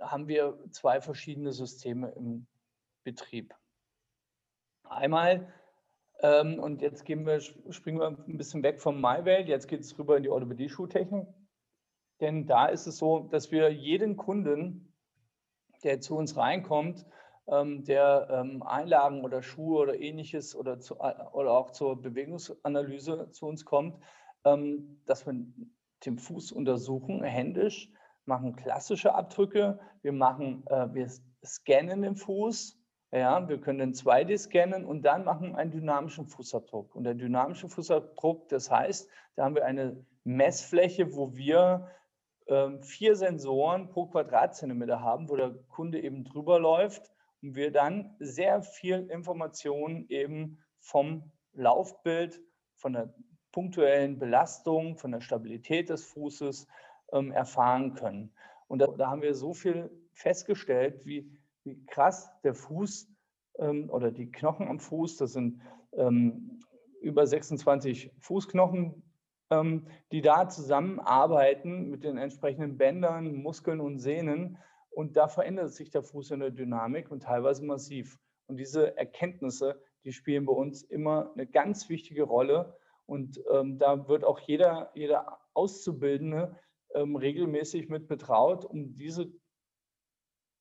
[0.00, 2.46] haben wir zwei verschiedene Systeme im
[3.04, 3.54] Betrieb.
[4.84, 5.52] Einmal,
[6.20, 9.98] ähm, und jetzt gehen wir, springen wir ein bisschen weg vom MyWelt, jetzt geht es
[9.98, 11.26] rüber in die Orthopädie-Schuhtechnik.
[12.20, 14.94] Denn da ist es so, dass wir jeden Kunden,
[15.82, 17.04] der zu uns reinkommt,
[17.48, 23.46] ähm, der ähm, Einlagen oder Schuhe oder ähnliches oder, zu, oder auch zur Bewegungsanalyse zu
[23.46, 24.00] uns kommt,
[24.44, 25.34] ähm, dass wir
[26.04, 27.90] den Fuß untersuchen, händisch,
[28.26, 31.08] machen klassische Abdrücke, wir machen, äh, wir
[31.44, 32.78] scannen den Fuß,
[33.12, 36.94] ja, wir können den 2D scannen und dann machen einen dynamischen Fußabdruck.
[36.94, 41.90] Und der dynamische Fußabdruck, das heißt, da haben wir eine Messfläche, wo wir
[42.46, 48.16] äh, vier Sensoren pro Quadratzentimeter haben, wo der Kunde eben drüber läuft und wir dann
[48.18, 52.40] sehr viel Informationen eben vom Laufbild,
[52.76, 53.14] von der
[53.52, 56.66] punktuellen Belastung, von der Stabilität des Fußes,
[57.12, 58.32] ähm, erfahren können.
[58.68, 61.30] Und da, da, haben wir so viel festgestellt, wie,
[61.64, 63.08] wie krass der Fuß
[63.58, 65.60] ähm, oder die Knochen am Fuß, das sind
[65.92, 66.60] ähm,
[67.00, 69.02] über 26 Fußknochen,
[69.50, 74.58] ähm, die da zusammenarbeiten mit den entsprechenden Bändern, Muskeln und Sehnen.
[74.90, 78.18] Und da verändert sich der Fuß in der Dynamik und teilweise massiv.
[78.46, 82.76] Und diese Erkenntnisse, die spielen bei uns immer eine ganz wichtige Rolle.
[83.06, 86.56] Und ähm, da wird auch jeder, jeder Auszubildende
[86.94, 89.32] ähm, regelmäßig mit betraut, um diese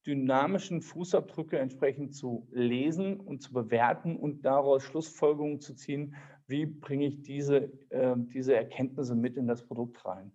[0.05, 6.15] dynamischen Fußabdrücke entsprechend zu lesen und zu bewerten und daraus Schlussfolgerungen zu ziehen,
[6.47, 10.31] wie bringe ich diese, äh, diese Erkenntnisse mit in das Produkt rein.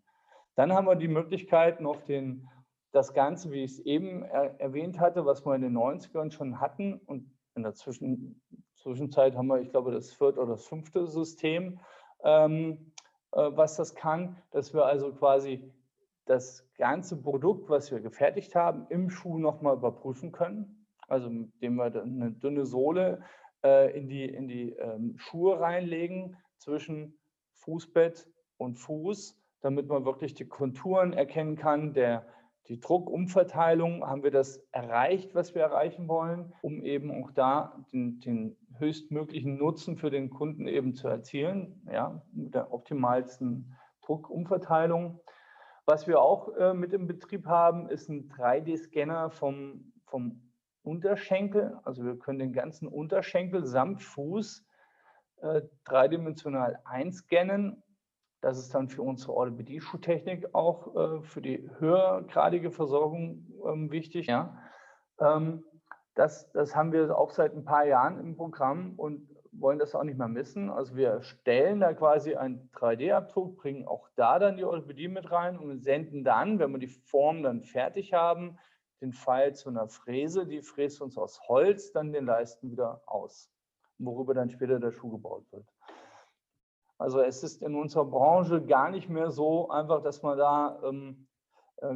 [0.54, 2.48] Dann haben wir die Möglichkeit, noch den,
[2.92, 6.60] das Ganze, wie ich es eben er, erwähnt hatte, was wir in den 90ern schon
[6.60, 8.40] hatten und in der Zwischen,
[8.76, 11.80] Zwischenzeit haben wir, ich glaube, das vierte oder das fünfte System,
[12.22, 12.92] ähm,
[13.32, 15.72] äh, was das kann, dass wir also quasi
[16.26, 20.86] das ganze Produkt, was wir gefertigt haben, im Schuh nochmal überprüfen können.
[21.08, 23.22] Also indem wir eine dünne Sohle
[23.64, 27.18] äh, in die, in die ähm, Schuhe reinlegen zwischen
[27.54, 32.26] Fußbett und Fuß, damit man wirklich die Konturen erkennen kann, der,
[32.68, 38.18] die Druckumverteilung, haben wir das erreicht, was wir erreichen wollen, um eben auch da den,
[38.20, 45.20] den höchstmöglichen Nutzen für den Kunden eben zu erzielen, ja, mit der optimalsten Druckumverteilung.
[45.86, 51.78] Was wir auch äh, mit im Betrieb haben, ist ein 3D-Scanner vom, vom Unterschenkel.
[51.84, 54.66] Also wir können den ganzen Unterschenkel samt Fuß
[55.42, 57.84] äh, dreidimensional einscannen.
[58.40, 64.26] Das ist dann für unsere Orthopädie-Schuhtechnik auch äh, für die höhergradige Versorgung ähm, wichtig.
[64.26, 64.58] Ja.
[65.20, 65.64] Ähm,
[66.16, 69.28] das, das haben wir auch seit ein paar Jahren im Programm und
[69.60, 70.70] wollen das auch nicht mehr missen.
[70.70, 75.58] Also wir stellen da quasi einen 3D-Abdruck, bringen auch da dann die Orthopädie mit rein
[75.58, 78.58] und senden dann, wenn wir die Form dann fertig haben,
[79.00, 80.46] den Pfeil zu einer Fräse.
[80.46, 83.50] Die fräst uns aus Holz dann den Leisten wieder aus,
[83.98, 85.66] worüber dann später der Schuh gebaut wird.
[86.98, 91.26] Also es ist in unserer Branche gar nicht mehr so einfach, dass man da ähm,
[91.28, 91.35] äh,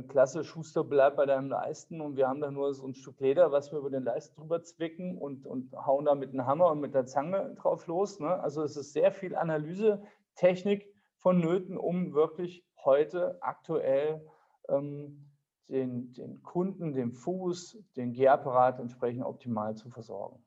[0.09, 3.51] klasse Schuster bleibt bei deinem Leisten und wir haben da nur so ein Stück Leder,
[3.51, 6.81] was wir über den Leisten drüber zwicken und, und hauen da mit einem Hammer und
[6.81, 8.21] mit der Zange drauf los.
[8.21, 8.29] Ne?
[8.41, 14.27] Also es ist sehr viel Analysetechnik vonnöten, um wirklich heute aktuell
[14.69, 15.31] ähm,
[15.69, 20.45] den, den Kunden, den Fuß, den Gehapparat entsprechend optimal zu versorgen.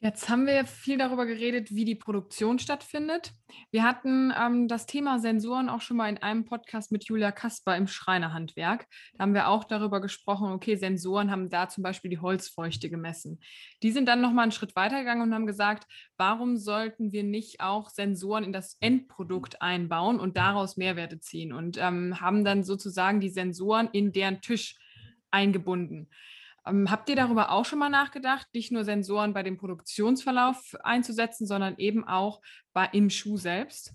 [0.00, 3.32] Jetzt haben wir viel darüber geredet, wie die Produktion stattfindet.
[3.72, 7.76] Wir hatten ähm, das Thema Sensoren auch schon mal in einem Podcast mit Julia Kasper
[7.76, 8.86] im Schreinerhandwerk.
[9.14, 13.40] Da haben wir auch darüber gesprochen, okay, Sensoren haben da zum Beispiel die Holzfeuchte gemessen.
[13.82, 17.90] Die sind dann nochmal einen Schritt weitergegangen und haben gesagt, warum sollten wir nicht auch
[17.90, 23.30] Sensoren in das Endprodukt einbauen und daraus Mehrwerte ziehen und ähm, haben dann sozusagen die
[23.30, 24.76] Sensoren in deren Tisch
[25.32, 26.08] eingebunden.
[26.68, 31.46] Ähm, habt ihr darüber auch schon mal nachgedacht, nicht nur Sensoren bei dem Produktionsverlauf einzusetzen,
[31.46, 32.40] sondern eben auch
[32.72, 33.94] bei, im Schuh selbst?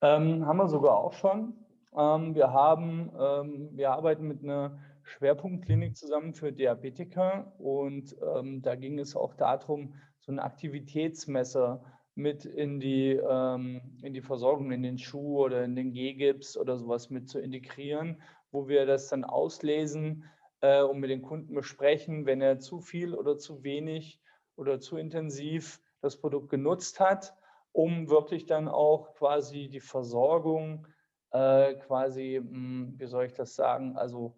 [0.00, 1.54] Ähm, haben wir sogar auch schon.
[1.96, 8.74] Ähm, wir, haben, ähm, wir arbeiten mit einer Schwerpunktklinik zusammen für Diabetiker und ähm, da
[8.74, 14.82] ging es auch darum, so ein Aktivitätsmesser mit in die, ähm, in die Versorgung in
[14.82, 19.24] den Schuh oder in den G-Gips oder sowas mit zu integrieren, wo wir das dann
[19.24, 20.24] auslesen,
[20.64, 24.20] äh, und mit den Kunden besprechen, wenn er zu viel oder zu wenig
[24.56, 27.36] oder zu intensiv das Produkt genutzt hat,
[27.72, 30.86] um wirklich dann auch quasi die Versorgung
[31.32, 34.36] äh, quasi, mh, hm, wie soll ich das sagen, also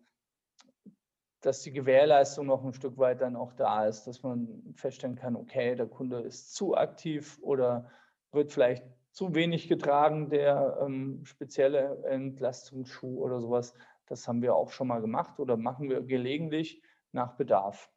[1.43, 5.37] dass die Gewährleistung noch ein Stück weit dann auch da ist, dass man feststellen kann,
[5.37, 7.89] okay, der Kunde ist zu aktiv oder
[8.33, 13.75] wird vielleicht zu wenig getragen, der ähm, spezielle Entlastungsschuh oder sowas.
[14.07, 17.90] Das haben wir auch schon mal gemacht oder machen wir gelegentlich nach Bedarf.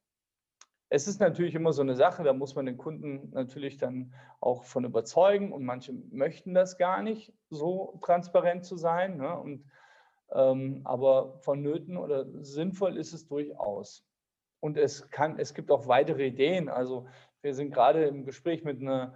[0.92, 4.64] Es ist natürlich immer so eine Sache, da muss man den Kunden natürlich dann auch
[4.64, 9.18] von überzeugen und manche möchten das gar nicht, so transparent zu sein.
[9.18, 9.40] Ne?
[9.40, 9.66] Und,
[10.32, 14.04] ähm, aber vonnöten oder sinnvoll ist es durchaus.
[14.62, 16.70] Und es, kann, es gibt auch weitere Ideen.
[16.70, 17.08] Also
[17.42, 19.14] wir sind gerade im Gespräch mit einer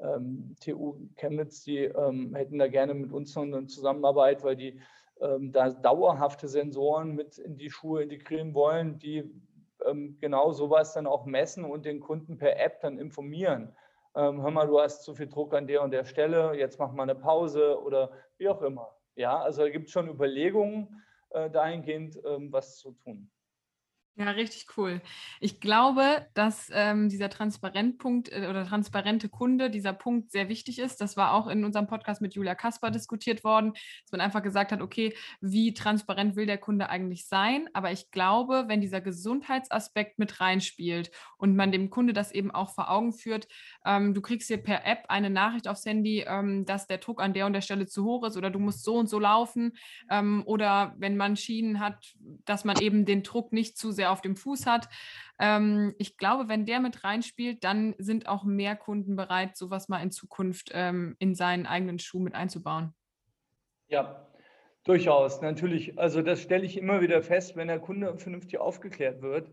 [0.00, 4.80] ähm, TU Chemnitz, die ähm, hätten da gerne mit uns noch eine Zusammenarbeit, weil die
[5.20, 9.30] ähm, da dauerhafte Sensoren mit in die Schuhe integrieren wollen, die
[9.84, 13.74] ähm, genau sowas dann auch messen und den Kunden per App dann informieren.
[14.14, 16.92] Ähm, hör mal, du hast zu viel Druck an der und der Stelle, jetzt mach
[16.92, 18.94] mal eine Pause oder wie auch immer.
[19.14, 23.30] Ja, also da gibt es schon Überlegungen äh, dahingehend, ähm, was zu tun.
[24.18, 25.02] Ja, richtig cool.
[25.40, 31.02] Ich glaube, dass ähm, dieser Transparentpunkt äh, oder transparente Kunde, dieser Punkt sehr wichtig ist.
[31.02, 34.72] Das war auch in unserem Podcast mit Julia Kasper diskutiert worden, dass man einfach gesagt
[34.72, 37.68] hat, okay, wie transparent will der Kunde eigentlich sein?
[37.74, 42.70] Aber ich glaube, wenn dieser Gesundheitsaspekt mit reinspielt und man dem Kunde das eben auch
[42.70, 43.48] vor Augen führt,
[43.84, 47.34] ähm, du kriegst hier per App eine Nachricht aufs Handy, ähm, dass der Druck an
[47.34, 49.76] der und der Stelle zu hoch ist oder du musst so und so laufen.
[50.08, 52.14] Ähm, oder wenn man Schienen hat,
[52.46, 54.88] dass man eben den Druck nicht zu sehr der auf dem Fuß hat.
[55.38, 60.02] Ähm, ich glaube, wenn der mit reinspielt, dann sind auch mehr Kunden bereit, sowas mal
[60.02, 62.94] in Zukunft ähm, in seinen eigenen Schuh mit einzubauen.
[63.88, 64.26] Ja,
[64.84, 65.98] durchaus, natürlich.
[65.98, 69.50] Also das stelle ich immer wieder fest, wenn der Kunde vernünftig aufgeklärt wird,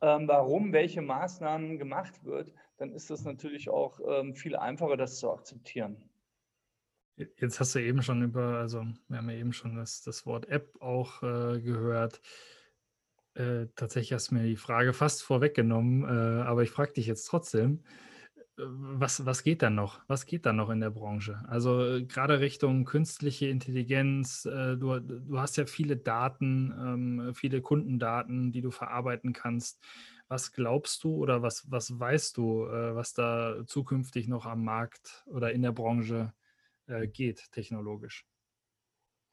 [0.00, 5.18] ähm, warum welche Maßnahmen gemacht wird, dann ist das natürlich auch ähm, viel einfacher, das
[5.18, 5.96] zu akzeptieren.
[7.16, 10.48] Jetzt hast du eben schon über, also wir haben ja eben schon das, das Wort
[10.48, 12.22] App auch äh, gehört.
[13.40, 17.24] Äh, tatsächlich hast du mir die Frage fast vorweggenommen, äh, aber ich frage dich jetzt
[17.24, 17.82] trotzdem,
[18.58, 20.00] äh, was, was geht da noch?
[20.08, 21.42] Was geht da noch in der Branche?
[21.48, 27.62] Also äh, gerade Richtung künstliche Intelligenz, äh, du, du hast ja viele Daten, ähm, viele
[27.62, 29.82] Kundendaten, die du verarbeiten kannst.
[30.28, 35.50] Was glaubst du oder was, was weißt du, was da zukünftig noch am Markt oder
[35.50, 36.32] in der Branche
[36.86, 38.24] geht technologisch?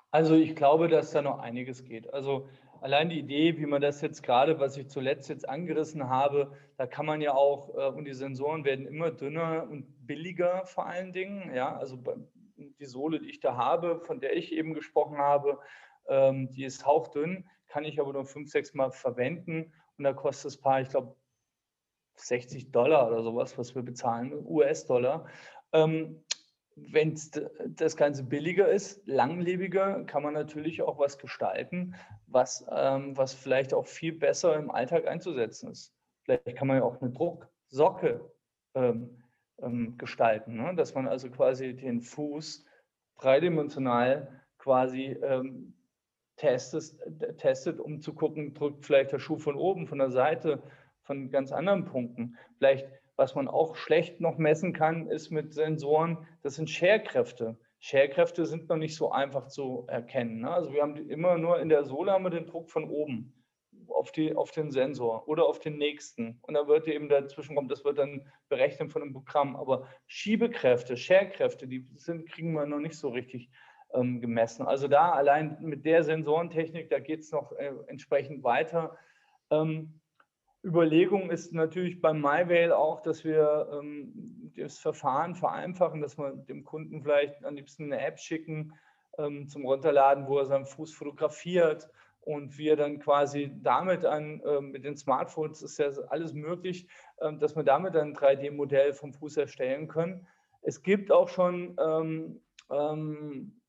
[0.09, 2.11] Also ich glaube, dass da noch einiges geht.
[2.11, 2.49] Also
[2.81, 6.87] allein die Idee, wie man das jetzt gerade, was ich zuletzt jetzt angerissen habe, da
[6.87, 11.13] kann man ja auch, äh, und die Sensoren werden immer dünner und billiger vor allen
[11.13, 11.53] Dingen.
[11.53, 12.01] Ja, also
[12.57, 15.59] die Sohle, die ich da habe, von der ich eben gesprochen habe,
[16.07, 20.51] ähm, die ist hauchdünn, kann ich aber nur fünf, sechs Mal verwenden und da kostet
[20.51, 21.15] es paar, ich glaube,
[22.15, 25.27] 60 Dollar oder sowas, was wir bezahlen, US-Dollar.
[25.71, 26.23] Ähm,
[26.77, 27.19] wenn
[27.75, 31.95] das Ganze billiger ist, langlebiger, kann man natürlich auch was gestalten,
[32.27, 35.93] was, ähm, was vielleicht auch viel besser im Alltag einzusetzen ist.
[36.23, 38.21] Vielleicht kann man ja auch eine Drucksocke
[38.75, 39.23] ähm,
[39.59, 40.75] ähm, gestalten, ne?
[40.75, 42.63] dass man also quasi den Fuß
[43.17, 44.27] dreidimensional
[44.59, 45.73] quasi ähm,
[46.35, 46.95] testet,
[47.39, 50.61] testet, um zu gucken, drückt vielleicht der Schuh von oben, von der Seite,
[51.01, 52.37] von ganz anderen Punkten.
[52.57, 52.87] Vielleicht
[53.17, 57.57] was man auch schlecht noch messen kann, ist mit Sensoren, das sind Scherkräfte.
[57.79, 60.41] Scherkräfte sind noch nicht so einfach zu erkennen.
[60.41, 60.51] Ne?
[60.51, 63.33] Also wir haben immer nur in der Sohle haben wir den Druck von oben
[63.89, 66.39] auf, die, auf den Sensor oder auf den nächsten.
[66.41, 69.55] Und da wird eben dazwischen kommen, das wird dann berechnet von einem Programm.
[69.55, 73.49] Aber Schiebekräfte, Scherkräfte, die sind, kriegen wir noch nicht so richtig
[73.93, 74.65] ähm, gemessen.
[74.65, 78.97] Also da allein mit der Sensorentechnik, da geht es noch äh, entsprechend weiter.
[79.49, 79.99] Ähm,
[80.63, 86.63] Überlegung ist natürlich beim MyVale auch, dass wir ähm, das Verfahren vereinfachen, dass wir dem
[86.63, 88.73] Kunden vielleicht am liebsten eine App schicken
[89.17, 91.89] ähm, zum Runterladen, wo er seinen Fuß fotografiert
[92.21, 96.87] und wir dann quasi damit an, ähm, mit den Smartphones ist ja alles möglich,
[97.21, 100.27] ähm, dass wir damit ein 3D-Modell vom Fuß erstellen können.
[100.61, 103.61] Es gibt auch schon ähm, ähm,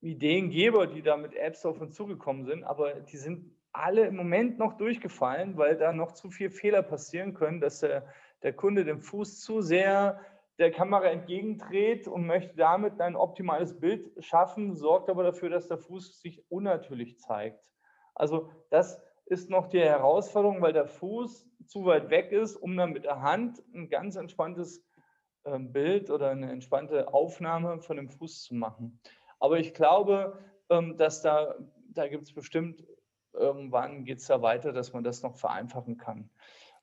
[0.00, 4.58] Ideengeber, die da mit Apps auf uns zugekommen sind, aber die sind alle im Moment
[4.58, 8.06] noch durchgefallen, weil da noch zu viele Fehler passieren können, dass der,
[8.42, 10.20] der Kunde den Fuß zu sehr
[10.58, 15.78] der Kamera entgegendreht und möchte damit ein optimales Bild schaffen, sorgt aber dafür, dass der
[15.78, 17.62] Fuß sich unnatürlich zeigt.
[18.14, 22.92] Also das ist noch die Herausforderung, weil der Fuß zu weit weg ist, um dann
[22.92, 24.86] mit der Hand ein ganz entspanntes
[25.44, 28.98] ähm, Bild oder eine entspannte Aufnahme von dem Fuß zu machen.
[29.38, 30.38] Aber ich glaube,
[30.70, 31.54] ähm, dass da,
[31.90, 32.82] da gibt es bestimmt
[33.36, 36.30] irgendwann geht es da weiter, dass man das noch vereinfachen kann.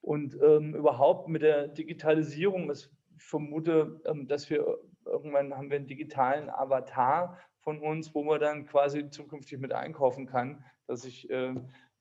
[0.01, 5.77] Und ähm, überhaupt mit der Digitalisierung, ist, ich vermute, ähm, dass wir irgendwann haben wir
[5.77, 11.29] einen digitalen Avatar von uns, wo man dann quasi zukünftig mit einkaufen kann, dass ich
[11.29, 11.53] äh,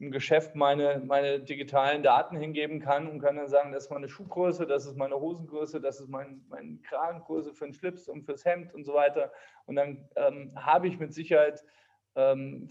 [0.03, 4.09] im Geschäft meine, meine digitalen Daten hingeben kann und kann dann sagen, das ist meine
[4.09, 8.45] Schuhgröße, das ist meine Hosengröße, das ist mein, meine Kragengröße für den Schlips und fürs
[8.45, 9.31] Hemd und so weiter.
[9.67, 11.65] Und dann ähm, habe ich mit Sicherheit
[12.17, 12.69] ähm,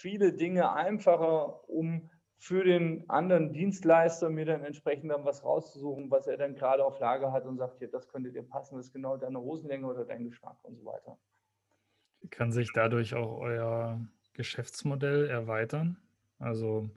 [0.00, 6.26] viele Dinge einfacher, um für den anderen Dienstleister mir dann entsprechend dann was rauszusuchen, was
[6.26, 8.92] er dann gerade auf Lager hat und sagt, hier, das könnte dir passen, das ist
[8.94, 11.18] genau deine Hosenlänge oder dein Geschmack und so weiter.
[12.30, 14.00] Kann sich dadurch auch euer
[14.32, 15.98] Geschäftsmodell erweitern?
[16.38, 16.88] Also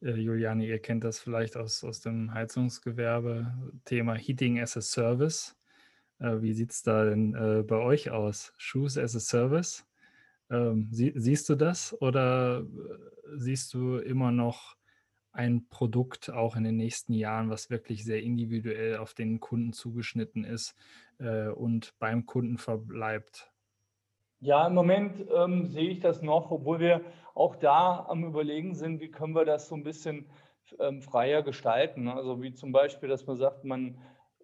[0.00, 3.52] äh, Juliane, ihr kennt das vielleicht aus, aus dem Heizungsgewerbe,
[3.84, 5.58] Thema Heating as a Service.
[6.20, 8.54] Äh, wie sieht es da denn äh, bei euch aus?
[8.56, 9.86] Shoes as a Service?
[10.50, 12.64] Ähm, sie, siehst du das oder äh,
[13.36, 14.76] siehst du immer noch
[15.32, 20.44] ein Produkt auch in den nächsten Jahren, was wirklich sehr individuell auf den Kunden zugeschnitten
[20.44, 20.74] ist
[21.18, 23.50] äh, und beim Kunden verbleibt?
[24.40, 27.02] Ja, im Moment ähm, sehe ich das noch, obwohl wir
[27.34, 30.26] auch da am Überlegen sind, wie können wir das so ein bisschen
[30.78, 32.08] ähm, freier gestalten.
[32.08, 33.98] Also wie zum Beispiel, dass man sagt, man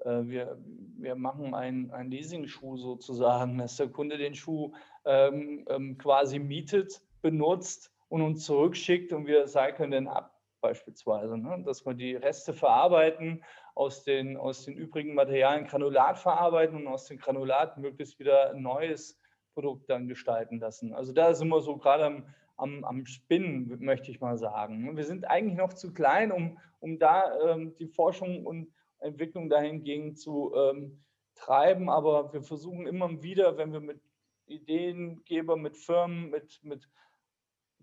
[0.06, 0.58] wir,
[0.98, 4.72] wir machen einen, einen Leasing-Schuh sozusagen, dass der Kunde den Schuh
[5.04, 11.62] ähm, ähm, quasi mietet, benutzt und uns zurückschickt und wir cyclen den ab beispielsweise, ne?
[11.64, 17.04] dass wir die Reste verarbeiten, aus den, aus den übrigen Materialien Granulat verarbeiten und aus
[17.04, 19.20] den Granulaten möglichst wieder ein neues
[19.54, 20.94] Produkt dann gestalten lassen.
[20.94, 22.24] Also da sind wir so gerade am,
[22.56, 24.96] am, am Spinnen, möchte ich mal sagen.
[24.96, 28.68] Wir sind eigentlich noch zu klein, um, um da ähm, die Forschung und
[29.06, 31.88] Entwicklung dahingehend zu ähm, treiben.
[31.88, 34.00] Aber wir versuchen immer wieder, wenn wir mit
[34.46, 36.88] Ideengeber, mit Firmen, mit, mit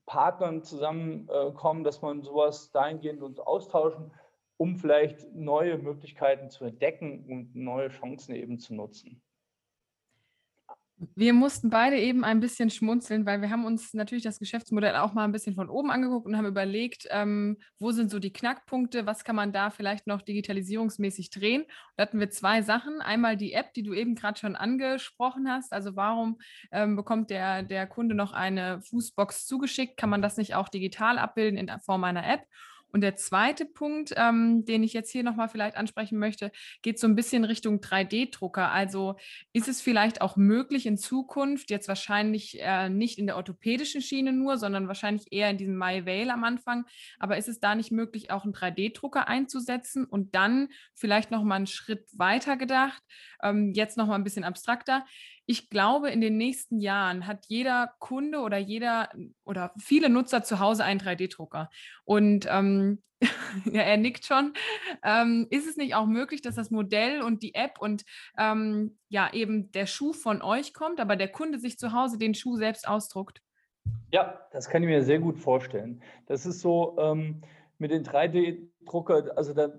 [0.06, 4.12] Partnern zusammenkommen, äh, dass man sowas dahingehend uns austauschen,
[4.58, 9.22] um vielleicht neue Möglichkeiten zu entdecken und neue Chancen eben zu nutzen.
[11.16, 15.14] Wir mussten beide eben ein bisschen schmunzeln, weil wir haben uns natürlich das Geschäftsmodell auch
[15.14, 19.06] mal ein bisschen von oben angeguckt und haben überlegt, ähm, wo sind so die Knackpunkte,
[19.06, 21.66] was kann man da vielleicht noch digitalisierungsmäßig drehen.
[21.96, 23.02] da hatten wir zwei Sachen.
[23.02, 25.74] Einmal die App, die du eben gerade schon angesprochen hast.
[25.74, 26.40] Also warum
[26.72, 29.98] ähm, bekommt der, der Kunde noch eine Fußbox zugeschickt?
[29.98, 32.42] Kann man das nicht auch digital abbilden in Form einer App?
[32.94, 36.52] Und der zweite Punkt, ähm, den ich jetzt hier nochmal vielleicht ansprechen möchte,
[36.84, 38.72] geht so ein bisschen Richtung 3D-Drucker.
[38.72, 39.16] Also
[39.52, 44.32] ist es vielleicht auch möglich in Zukunft, jetzt wahrscheinlich äh, nicht in der orthopädischen Schiene
[44.32, 46.86] nur, sondern wahrscheinlich eher in diesem MyVale am Anfang,
[47.18, 51.68] aber ist es da nicht möglich, auch einen 3D-Drucker einzusetzen und dann vielleicht nochmal einen
[51.68, 53.02] Schritt weiter gedacht,
[53.42, 55.04] ähm, jetzt nochmal ein bisschen abstrakter,
[55.46, 59.10] ich glaube, in den nächsten Jahren hat jeder Kunde oder jeder
[59.44, 61.70] oder viele Nutzer zu Hause einen 3D-Drucker.
[62.06, 63.02] Und ähm,
[63.66, 64.54] ja, er nickt schon.
[65.04, 68.04] Ähm, ist es nicht auch möglich, dass das Modell und die App und
[68.38, 72.36] ähm, ja eben der Schuh von euch kommt, aber der Kunde sich zu Hause den
[72.36, 73.42] Schuh selbst ausdruckt?
[74.12, 76.02] Ja, das kann ich mir sehr gut vorstellen.
[76.28, 77.42] Das ist so ähm,
[77.80, 79.74] mit den 3D-Drucker, also da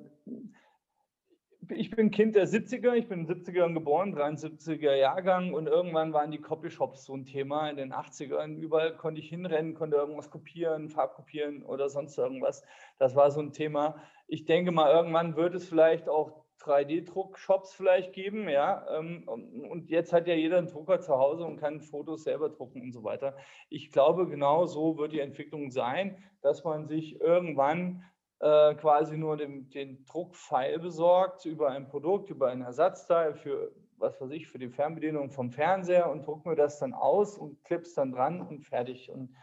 [1.71, 6.13] ich bin Kind der 70er, ich bin in den 70ern geboren, 73er Jahrgang und irgendwann
[6.13, 8.57] waren die Copyshops so ein Thema in den 80ern.
[8.57, 12.65] Überall konnte ich hinrennen, konnte irgendwas kopieren, Farbkopieren oder sonst irgendwas.
[12.99, 13.97] Das war so ein Thema.
[14.27, 18.87] Ich denke mal, irgendwann wird es vielleicht auch 3D-Druck-Shops vielleicht geben, ja.
[18.91, 22.81] Ähm, und jetzt hat ja jeder einen Drucker zu Hause und kann Fotos selber drucken
[22.81, 23.37] und so weiter.
[23.69, 28.05] Ich glaube, genau so wird die Entwicklung sein, dass man sich irgendwann
[28.41, 34.21] äh, quasi nur den, den Druckpfeil besorgt über ein Produkt, über ein Ersatzteil für, was
[34.21, 37.95] weiß ich, für die Fernbedienung vom Fernseher und druck mir das dann aus und klipp's
[37.95, 39.11] dann dran und fertig.
[39.11, 39.35] Und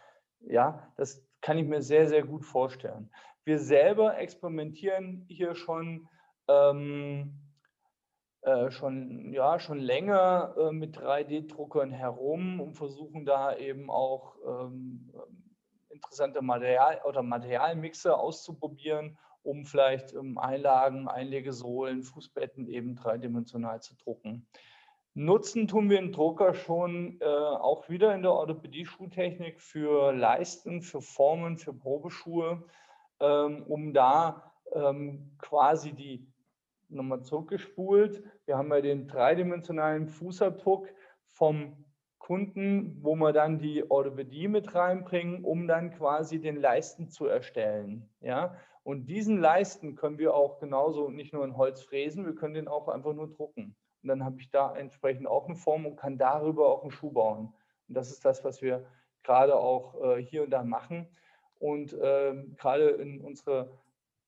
[0.41, 3.09] ja, das kann ich mir sehr, sehr gut vorstellen.
[3.43, 6.07] Wir selber experimentieren hier schon,
[6.47, 7.39] ähm,
[8.41, 15.11] äh, schon, ja, schon länger äh, mit 3D-Druckern herum und versuchen da eben auch ähm,
[15.93, 24.47] interessante Material oder Materialmixe auszuprobieren, um vielleicht ähm, Einlagen, Einlegesohlen, Fußbetten eben dreidimensional zu drucken.
[25.13, 31.01] Nutzen tun wir den Drucker schon äh, auch wieder in der Orthopädie-Schuhtechnik für Leisten, für
[31.01, 32.63] Formen, für Probeschuhe,
[33.19, 36.31] ähm, um da ähm, quasi die
[36.87, 38.23] nochmal zurückgespult.
[38.45, 40.87] Wir haben ja den dreidimensionalen Fußabdruck
[41.29, 41.85] vom
[42.31, 48.09] Kunden, wo wir dann die Orthopädie mit reinbringen, um dann quasi den Leisten zu erstellen.
[48.21, 48.55] Ja?
[48.83, 52.69] Und diesen Leisten können wir auch genauso nicht nur in Holz fräsen, wir können den
[52.69, 53.75] auch einfach nur drucken.
[54.01, 57.11] Und dann habe ich da entsprechend auch eine Form und kann darüber auch einen Schuh
[57.11, 57.53] bauen.
[57.89, 58.85] Und das ist das, was wir
[59.23, 61.09] gerade auch äh, hier und da machen.
[61.59, 63.67] Und äh, gerade in unserer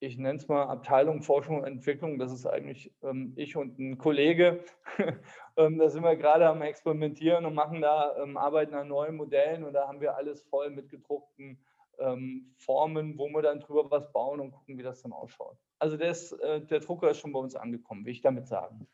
[0.05, 2.19] ich nenne es mal Abteilung Forschung und Entwicklung.
[2.19, 4.63] Das ist eigentlich ähm, ich und ein Kollege.
[5.57, 9.63] ähm, da sind wir gerade am Experimentieren und machen da, ähm, arbeiten an neuen Modellen
[9.63, 11.57] und da haben wir alles voll mit gedruckten
[11.99, 15.57] ähm, Formen, wo wir dann drüber was bauen und gucken, wie das dann ausschaut.
[15.79, 18.87] Also das, äh, der Drucker ist schon bei uns angekommen, will ich damit sagen.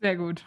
[0.00, 0.44] Sehr gut.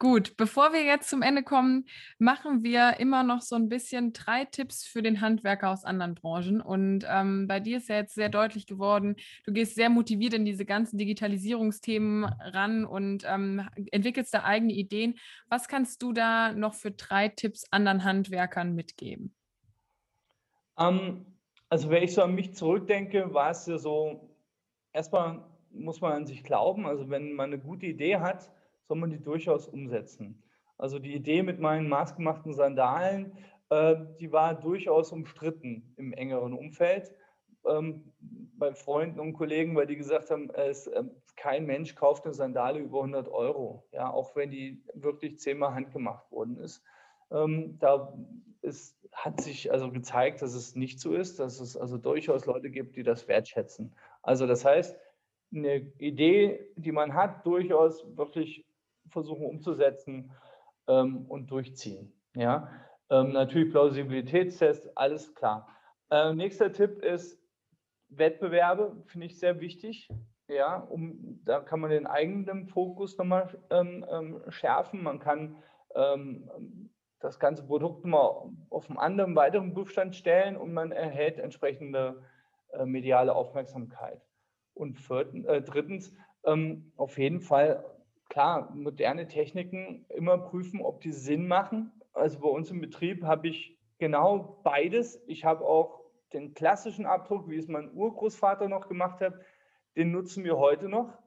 [0.00, 1.84] Gut, bevor wir jetzt zum Ende kommen,
[2.20, 6.60] machen wir immer noch so ein bisschen drei Tipps für den Handwerker aus anderen Branchen.
[6.60, 10.44] Und ähm, bei dir ist ja jetzt sehr deutlich geworden, du gehst sehr motiviert in
[10.44, 15.18] diese ganzen Digitalisierungsthemen ran und ähm, entwickelst da eigene Ideen.
[15.48, 19.34] Was kannst du da noch für drei Tipps anderen Handwerkern mitgeben?
[20.78, 21.26] Ähm,
[21.68, 24.30] also wenn ich so an mich zurückdenke, war es ja so,
[24.92, 26.86] erstmal muss man an sich glauben.
[26.86, 28.52] Also wenn man eine gute Idee hat,
[28.88, 30.42] soll man die durchaus umsetzen.
[30.78, 33.36] Also die Idee mit meinen maßgemachten Sandalen,
[33.68, 37.12] äh, die war durchaus umstritten im engeren Umfeld
[37.66, 38.12] ähm,
[38.56, 41.04] bei Freunden und Kollegen, weil die gesagt haben, es, äh,
[41.36, 46.30] kein Mensch kauft eine Sandale über 100 Euro, ja, auch wenn die wirklich zehnmal handgemacht
[46.32, 46.82] worden ist.
[47.30, 48.16] Ähm, da
[48.62, 52.70] ist, hat sich also gezeigt, dass es nicht so ist, dass es also durchaus Leute
[52.70, 53.94] gibt, die das wertschätzen.
[54.22, 54.96] Also das heißt,
[55.54, 58.67] eine Idee, die man hat, durchaus wirklich
[59.10, 60.30] versuchen umzusetzen
[60.86, 62.12] ähm, und durchziehen.
[62.34, 62.70] Ja?
[63.10, 65.68] Ähm, natürlich Plausibilitätstest, alles klar.
[66.10, 67.38] Äh, nächster Tipp ist
[68.08, 70.08] Wettbewerbe, finde ich sehr wichtig.
[70.48, 75.02] Ja, um, da kann man den eigenen Fokus nochmal ähm, ähm, schärfen.
[75.02, 75.62] Man kann
[75.94, 76.90] ähm,
[77.20, 82.22] das ganze Produkt mal auf einen anderen, weiteren Prüfstand stellen und man erhält entsprechende
[82.72, 84.22] äh, mediale Aufmerksamkeit.
[84.72, 87.84] Und vierten, äh, drittens, ähm, auf jeden Fall
[88.38, 91.90] klar, moderne Techniken immer prüfen, ob die Sinn machen.
[92.12, 95.20] Also bei uns im Betrieb habe ich genau beides.
[95.26, 99.34] Ich habe auch den klassischen Abdruck, wie es mein Urgroßvater noch gemacht hat,
[99.96, 101.18] den nutzen wir heute noch,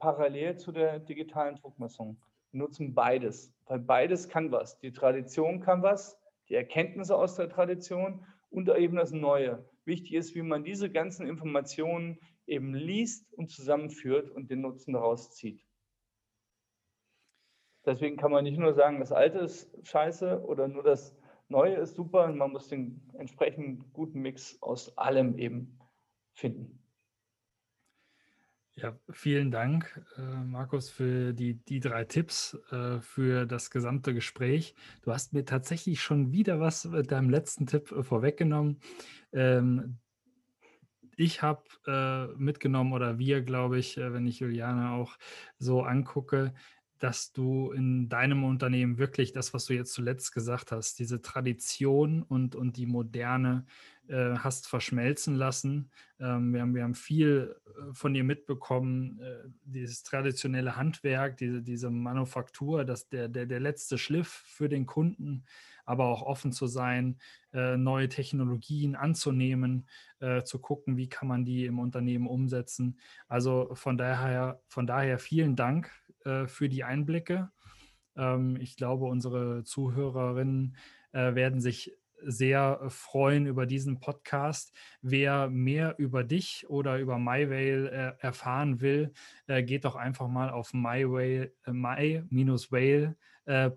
[0.00, 2.20] parallel zu der digitalen Druckmessung.
[2.50, 4.80] Wir nutzen beides, weil beides kann was.
[4.80, 6.18] Die Tradition kann was,
[6.48, 9.64] die Erkenntnisse aus der Tradition und eben das Neue.
[9.84, 12.18] Wichtig ist, wie man diese ganzen Informationen
[12.48, 15.65] eben liest und zusammenführt und den Nutzen daraus zieht.
[17.86, 21.16] Deswegen kann man nicht nur sagen, das Alte ist scheiße oder nur das
[21.48, 22.26] Neue ist super.
[22.32, 25.78] Man muss den entsprechend guten Mix aus allem eben
[26.34, 26.82] finden.
[28.74, 34.74] Ja, vielen Dank, äh, Markus, für die, die drei Tipps äh, für das gesamte Gespräch.
[35.00, 38.80] Du hast mir tatsächlich schon wieder was mit deinem letzten Tipp äh, vorweggenommen.
[39.32, 39.96] Ähm,
[41.16, 45.16] ich habe äh, mitgenommen oder wir, glaube ich, äh, wenn ich Juliane auch
[45.58, 46.52] so angucke,
[46.98, 52.22] dass du in deinem Unternehmen wirklich das, was du jetzt zuletzt gesagt hast, diese Tradition
[52.22, 53.66] und, und die Moderne
[54.08, 55.90] äh, hast verschmelzen lassen.
[56.20, 61.62] Ähm, wir, haben, wir haben viel äh, von dir mitbekommen, äh, dieses traditionelle Handwerk, diese,
[61.62, 65.44] diese Manufaktur, dass der, der, der letzte Schliff für den Kunden,
[65.84, 67.18] aber auch offen zu sein,
[67.52, 69.86] äh, neue Technologien anzunehmen,
[70.20, 72.98] äh, zu gucken, wie kann man die im Unternehmen umsetzen.
[73.28, 75.90] Also von daher, von daher vielen Dank
[76.26, 77.50] äh, für die Einblicke.
[78.16, 80.76] Ähm, ich glaube, unsere Zuhörerinnen
[81.12, 84.74] äh, werden sich sehr freuen über diesen Podcast.
[85.02, 89.12] Wer mehr über dich oder über MyWhale äh, erfahren will,
[89.46, 91.50] äh, geht doch einfach mal auf my-whale.com
[93.46, 93.70] äh,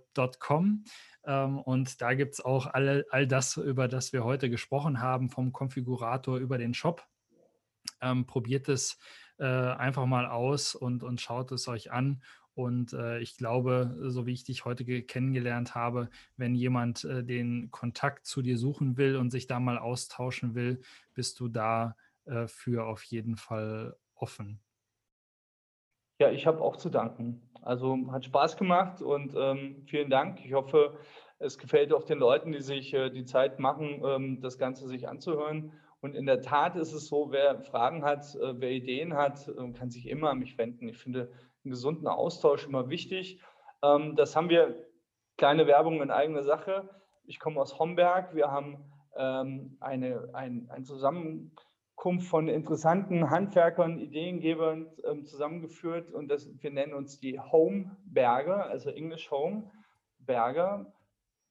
[1.25, 5.29] ähm, und da gibt es auch alle, all das, über das wir heute gesprochen haben,
[5.29, 7.05] vom Konfigurator über den Shop.
[8.01, 8.97] Ähm, probiert es
[9.39, 12.21] äh, einfach mal aus und, und schaut es euch an.
[12.55, 17.71] Und äh, ich glaube, so wie ich dich heute kennengelernt habe, wenn jemand äh, den
[17.71, 20.81] Kontakt zu dir suchen will und sich da mal austauschen will,
[21.13, 24.59] bist du da äh, für auf jeden Fall offen.
[26.19, 27.41] Ja, ich habe auch zu danken.
[27.61, 30.43] Also hat Spaß gemacht und ähm, vielen Dank.
[30.43, 30.97] Ich hoffe,
[31.39, 35.07] es gefällt auch den Leuten, die sich äh, die Zeit machen, ähm, das Ganze sich
[35.07, 35.71] anzuhören.
[36.01, 39.71] Und in der Tat ist es so, wer Fragen hat, äh, wer Ideen hat, äh,
[39.73, 40.87] kann sich immer an mich wenden.
[40.87, 41.31] Ich finde,
[41.63, 43.41] einen gesunden Austausch immer wichtig.
[43.83, 44.85] Ähm, das haben wir,
[45.37, 46.89] kleine Werbung in eigener Sache.
[47.25, 48.35] Ich komme aus Homberg.
[48.35, 48.77] Wir haben
[49.17, 56.93] ähm, eine, ein, ein Zusammenkunft von interessanten Handwerkern, Ideengebern ähm, zusammengeführt und das, wir nennen
[56.93, 59.69] uns die Homeberger, also English Home
[60.19, 60.93] Berger.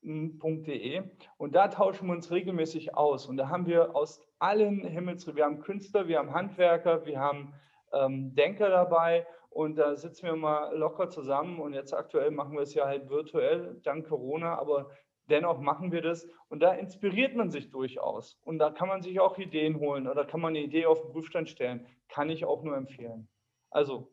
[0.02, 1.02] .de
[1.36, 5.44] und da tauschen wir uns regelmäßig aus und da haben wir aus allen Himmels, wir
[5.44, 7.54] haben Künstler, wir haben Handwerker, wir haben
[7.92, 12.62] ähm, Denker dabei und da sitzen wir mal locker zusammen und jetzt aktuell machen wir
[12.62, 14.90] es ja halt virtuell, dank Corona, aber
[15.28, 19.20] dennoch machen wir das und da inspiriert man sich durchaus und da kann man sich
[19.20, 21.86] auch Ideen holen oder kann man eine Idee auf den Prüfstand stellen.
[22.08, 23.28] Kann ich auch nur empfehlen.
[23.70, 24.10] Also,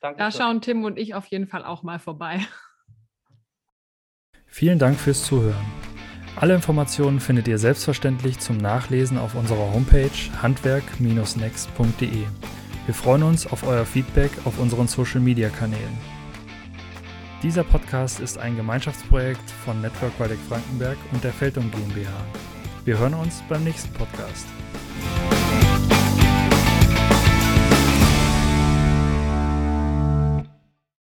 [0.00, 0.18] danke.
[0.18, 2.40] Da schauen Tim und ich auf jeden Fall auch mal vorbei.
[4.50, 5.64] Vielen Dank fürs Zuhören.
[6.36, 10.10] Alle Informationen findet ihr selbstverständlich zum Nachlesen auf unserer Homepage
[10.42, 12.24] handwerk-next.de.
[12.86, 15.98] Wir freuen uns auf euer Feedback auf unseren Social-Media-Kanälen.
[17.42, 22.10] Dieser Podcast ist ein Gemeinschaftsprojekt von Network Waldeck Frankenberg und der Feldung GmbH.
[22.84, 24.46] Wir hören uns beim nächsten Podcast.